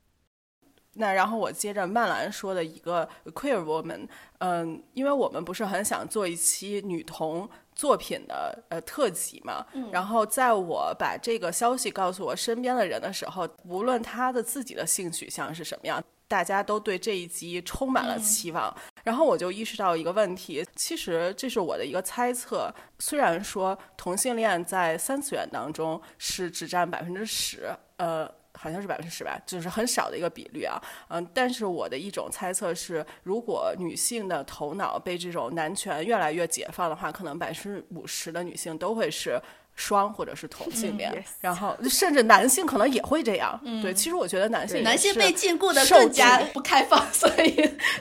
[0.93, 4.07] 那然后我接着曼兰说的一个 queer woman，
[4.39, 16.03] 嗯，因为我们不是很想做一期女童作品的呃特辑嘛，然后在我把这个消息告诉我身边的人的时候，无论他的自己的性取向是什么样。
[16.28, 22.73] 大家都对这一集充满了期望，然后我就意识到一个问题，其实这是我的一个猜测。
[22.99, 39.39] 虽然说同性恋在三次元当中是只占百分之十，呃，好像是百分之十吧，就是很少的一个比率啊，嗯，但是我的一种猜测是，如果女性的头脑被这种男权越来越解放的话，可能百分之五十的女性都会是。
[39.78, 43.57] 双或者是同性恋，然后甚至男性可能也会这样。
[43.82, 47.51] 对，其实我觉得男性男性被禁锢的更加不开放，所以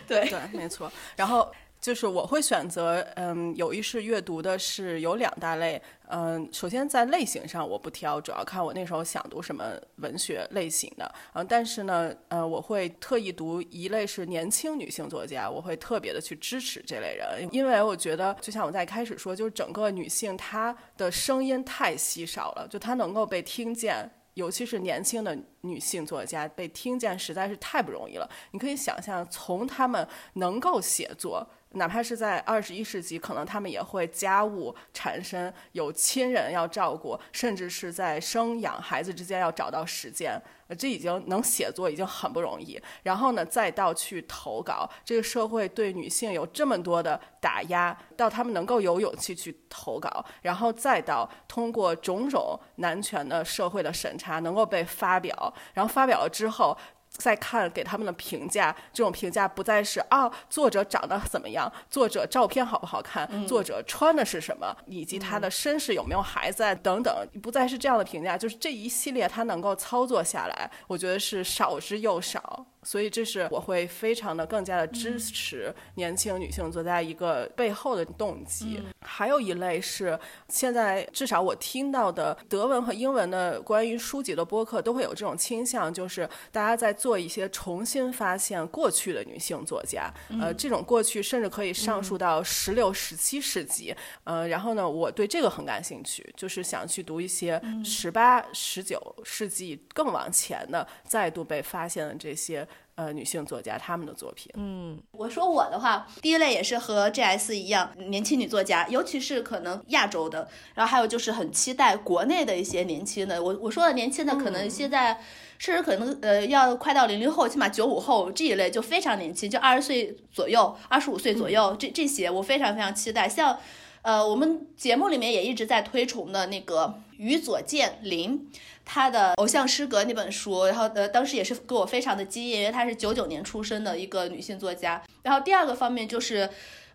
[0.08, 0.90] 对对，没错。
[1.14, 1.48] 然后。
[1.78, 28.30] 就是我会选择，嗯，有意识阅读的是有两大类，嗯，首先在类型上我不挑，主要看我那时候想读什么文学类型的，嗯，但是呢，呃，我会特意读一类是年轻女性作家，我会特别的去支持这类人，因为我觉得就像我在开始说，就是整个女性她的声音太稀少了，就她能够被听见，尤其是年轻的女性作家被听见实在是太不容易了。
[28.52, 31.44] 你可以想象，从她们能够写作。
[31.76, 40.40] 哪怕是在二十一世纪，可能他们也会家务缠身，有亲人要照顾，甚至是在生养孩子之间要找到时间。
[40.76, 56.76] 这已经能写作已经很不容易，然后呢，再到去投稿，这个社会对女性有这么多的打压，到他们能够有勇气去投稿，然后再到通过种种男权的社会的审查，能够被发表，然后发表了之后。
[57.16, 72.64] 再看给他们的评价，这种评价不再是啊，作者长得怎么样，作者照片好不好看，作者穿的是什么，以及他的身世有没有孩子啊等等，不再是这样的评价，就是这一系列他能够操作下来，我觉得是少之又少。
[72.86, 78.80] 所以这是我会非常的更加的支持年轻女性作家一个背后的动机。
[79.00, 80.16] 还有一类是
[80.48, 90.08] 现在至少我听到的德文和英文的关于书籍的播客都会有这种倾向，就是大家在做一些重新发现过去的女性作家。
[90.40, 93.92] 呃，这种过去甚至可以上溯到十六、十七世纪。
[94.22, 102.66] 呃，然后呢，我对这个很感兴趣，就是想去读一些十八、十九世纪更往前的再度被发现的这些。
[102.96, 113.42] 呃，女性作家他们的作品，嗯，我说我的话，第一类也是和 GS 一样，年轻女作家，尤其是可能亚洲的，然后还有就是很期待国内的一些年轻的。
[113.42, 115.20] 我我说的年轻的，可能现在
[115.58, 123.28] 甚至可能呃要快到零零后，起码九五后这一类就非常年轻，就二十岁左右，二十五岁左右，这这些我非常非常期待。
[123.28, 123.58] 像
[124.00, 128.48] 呃，我们节目里面也一直在推崇的那个宇佐健林。
[128.86, 135.02] 他的偶像诗歌那本书，然后呃，当时也是给我非常的惊艳，因为她是九九年出生的一个女性作家。
[135.22, 136.48] 然后第二个方面就是，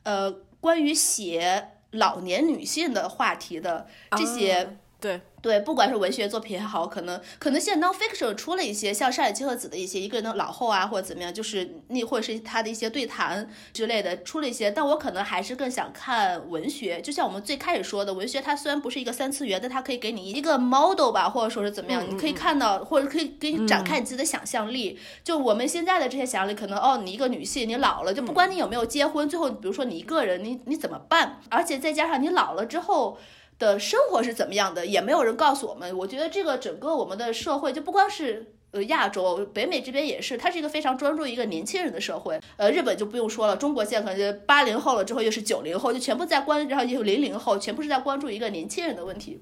[0.04, 0.32] 呃，
[0.62, 3.86] 关于写老年女性的话题的
[4.18, 5.20] 这些，对。
[5.42, 17.02] 对，不管是文学作品也好，可能可能现在 non-fiction 出了一些像上野千鹤子的一些一个人的老后啊，或者怎么样，就是那或者是他的一些对谈之类的出了一些，但我可能还是更想看文学。
[17.02, 25.00] 就像我们最开始说的，文学它虽然不是一个三次元，但它可以给你一个 model 吧，或者说是怎么样，你可以看到或者可以给你展开你自己的想象力。
[25.24, 31.40] 就我们现在的这些想象力，可能哦，你一个女性，你老了，就不管你有没有结婚，最后比如说你一个人，你你怎么办？
[31.50, 33.18] 而且再加上你老了之后。
[33.62, 35.96] 的生活是怎么样的，也没有人告诉我们。
[35.96, 42.42] 我觉得这个整个我们的社会，就不光是呃亚洲，北美这边也是，它是一个非常专注一个年轻人的社会。
[42.58, 49.42] 呃，日本就不用说了，中国现在可能八零后了之后又是九零后，就全部在关，然后又零零后，全部是在关注一个年轻人的问题。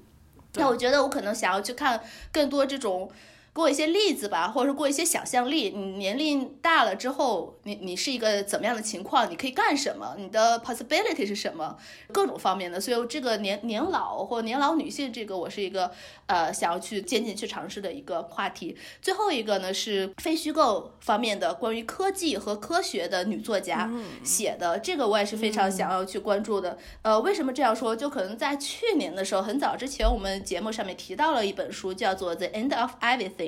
[0.54, 2.00] 那我觉得我可能想要去看
[2.30, 3.10] 更多这种。
[3.52, 5.70] 给我一些例子吧，或者说给我一些想象力。
[5.70, 9.28] 你年龄大了之后，你你是一个怎么样的情况？
[9.28, 10.14] 你可以干什么？
[10.16, 11.76] 你的 possibility 是什么？
[12.12, 12.80] 各种方面的。
[12.80, 15.90] 所以这个年年老或年老女性，这个我是一个
[16.26, 18.76] 呃想要去渐渐去尝试的一个话题。
[19.02, 23.90] 最后一个呢是非虚构方面的，关于科技和科学的女作家
[24.22, 26.78] 写的，这个我也是非常想要去关注的。
[27.02, 27.96] 呃，为什么这样说？
[27.96, 33.38] 就可能在去年的时候，很早之前，我们节目上面提到了一本书，叫做《The End of Everything》。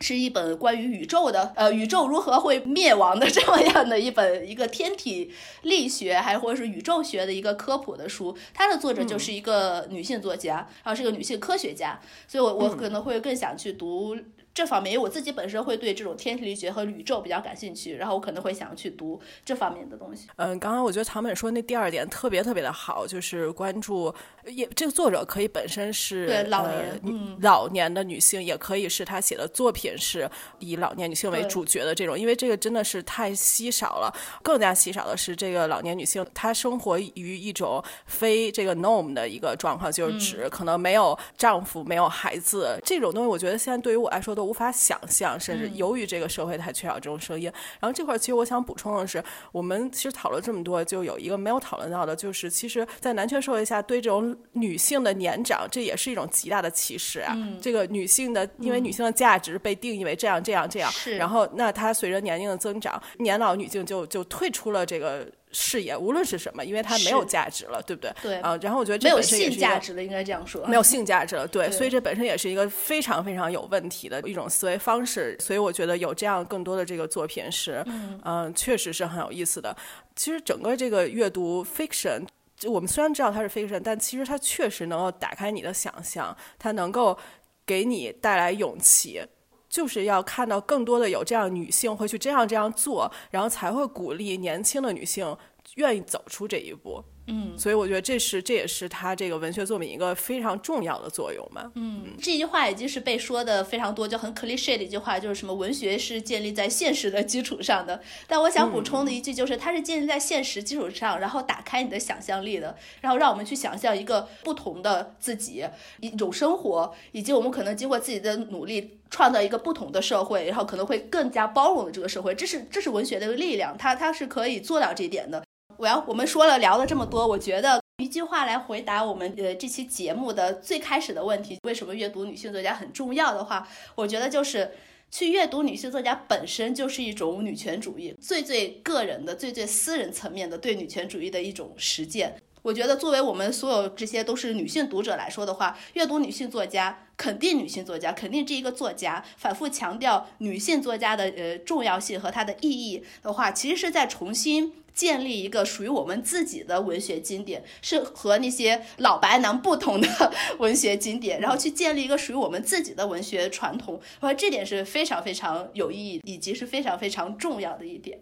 [0.00, 8.36] 是一本关于宇宙的，呃，宇宙如何会灭亡的 这么样的一本一个天体力学，还或者是宇宙学的一个科普的书。
[8.54, 11.98] 它的作者就是一个女性作家，然后是个女性科学家，
[12.28, 14.16] 所以我我可能会更想去读。
[14.58, 20.26] 这方面，因为我自己本身会对这种天体力学和宇宙比较感兴趣，然后我可能会想要去读这方面的东西。
[20.34, 24.12] 嗯，刚刚我觉得唐本说那第二点特别特别的好，就是关注
[24.46, 30.28] 也这个作者可以本身是对老年嗯老年的女性，也可以是她写的作品是
[30.58, 34.12] 以老年女性为主角的这种，因为这个真的是太稀少了。
[34.42, 43.28] 更加稀少的是这个老年女性，她生活于一种非这个 norm 的一个状况，就是指可能没有丈夫、没有孩子这种东西。
[43.28, 44.47] 我觉得现在对于我来说都。
[44.48, 47.52] 无法想象，甚至由于这个社会太缺少这种声音。
[47.78, 49.22] 然后这块儿，其实我想补充的是，
[49.52, 57.36] 我们其实讨论这么多，就有一个没有讨论到的，就是其实，在男权社会下，对这种女性的年长，这也是一种极大的歧视啊。
[57.60, 65.28] 这个女性的，因为女性的价值被定义为这样、这样、这样，然后那她随着年龄的增长，年老女性就就退出了这个。
[65.52, 68.12] 事业无论是什么，因为它没有价值了，对不对？
[68.22, 70.66] 对啊，然后我觉得这没有性价值了，应该这样说。
[70.66, 75.36] 没有性价值了，对，所以这本身也是一个非常非常有问题的一种思维方式。
[75.40, 77.84] 所以我觉得有这样更多的这个作品是，
[78.24, 79.76] 嗯，确实是很有意思的。
[80.14, 82.26] 其实整个这个阅读 fiction，
[82.66, 87.18] 我们虽然知道它是 fiction，但其实它确实能够打开你的想象，它能够
[87.64, 89.22] 给你带来勇气。
[89.68, 95.36] 就是要看到更多的有这样女性会去这样这样做，然后才会鼓励年轻的女性
[95.74, 97.04] 愿意走出这一步。
[97.28, 101.70] 嗯，所以我觉得这是这也是他这个文学作品一个非常重要的作用嘛。
[101.74, 108.00] 嗯，这句话已经是被说的非常多，就很 cliche 的一句话，就是什么文学是建立在现实的基础上的。
[108.26, 115.64] 但我想补充的一句就是，它是建立在现实基础上，然后打开你的想象力的，然后让我们去想象一个不同的自己，
[116.00, 122.34] 一种生活，以及我们可能经过自己的努力创造一个不同的社会，然后可能会更加包容的这个社会。
[122.34, 125.44] 这是这是文学的力量，它它是可以做到这一点的。
[125.78, 134.72] 我要我们说了聊了这么多，我觉得一句话来回答我们呃这期节目的最开始的问题，为什么阅读女性作家很重要的话，我觉得就是
[135.08, 142.34] 去阅读女性作家本身就是一种女权主义，最最个人的、最最私人层面的对女权主义的一种实践。
[142.68, 154.74] 我觉得作为我们所有这些都是女性读者来说的话，阅读女性作家，肯定女性作家，肯定这一个作家，反复强调女性作家的呃重要性和它的意义的话，其实是在重新。
[154.92, 160.08] 建立一个属于我们自己的文学经典，是和那些老白男不同的
[160.58, 168.18] 文学经典，然后去建立一个属于我们自己的文学传统，我说这点是非常非常有意义，以及是非常非常重要的一点。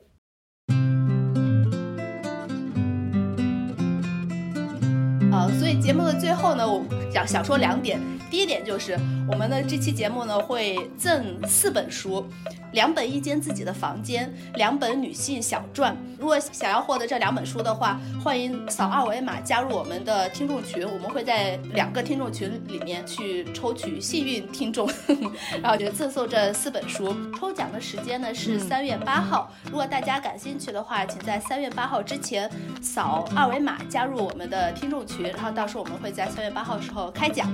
[5.36, 6.82] 啊，所以节目的最后呢，我
[7.12, 8.00] 想想说两点。
[8.30, 8.98] 第一点就是
[9.30, 12.26] 我们的这期节目呢会赠四本书，
[12.72, 15.96] 两本一间自己的房间，两本女性小传。
[16.18, 24.88] 如果想要获得这两本书的话，欢迎扫二维码加入我们的听众群，我们会在两个听众群里面去抽取幸运听众，
[25.62, 27.14] 然后就赠送这四本书。
[27.38, 32.50] 抽奖的时间呢是三月八号，如果大家感兴趣的话，请在三月八号之前
[32.82, 37.48] 扫二维码加入我们的听众群，然后到时候我们会在三月八号时候开奖。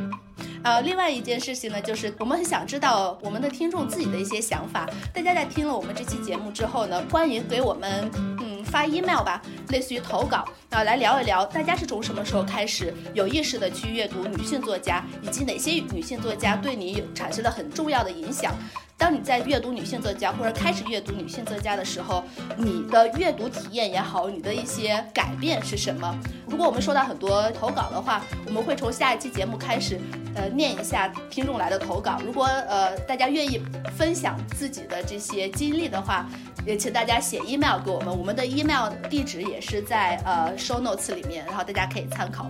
[0.65, 4.89] 呃，另外一件事情呢，就是我们很想知道我们的听众自己的一些想法。
[5.13, 8.09] 大家在听了我们这期节目之后呢，欢迎给我们
[8.41, 18.55] 嗯发 email 吧，类似于投稿啊，来聊一聊大家是从什么时候开始有意识的去阅读女性作家，以及哪些女性作家对你产生了很重要的影响。
[19.03, 22.23] 当你在阅读女性作家或者开始阅读女性作家的时候，
[22.57, 26.17] 你的阅读体验也好，你的一些改变是什么？
[26.47, 30.01] 如果我们收到很多投稿的话，我们会从下一期节目开始，
[30.37, 32.21] 呃，念一下听众来的投稿。
[32.25, 33.61] 如果呃大家愿意
[33.97, 36.25] 分享自己的这些经历的话，
[36.65, 42.49] 也请大家写 email 给我们，我们的 email 地址也是在呃 show notes 里面，然后大家可以参考。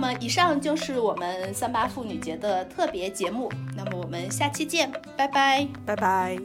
[0.00, 6.38] 那么以上就是我们三八妇女节的特别节目，那么我们下期见，拜拜，拜拜，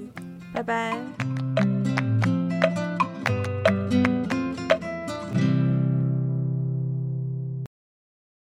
[0.53, 1.74] 拜拜。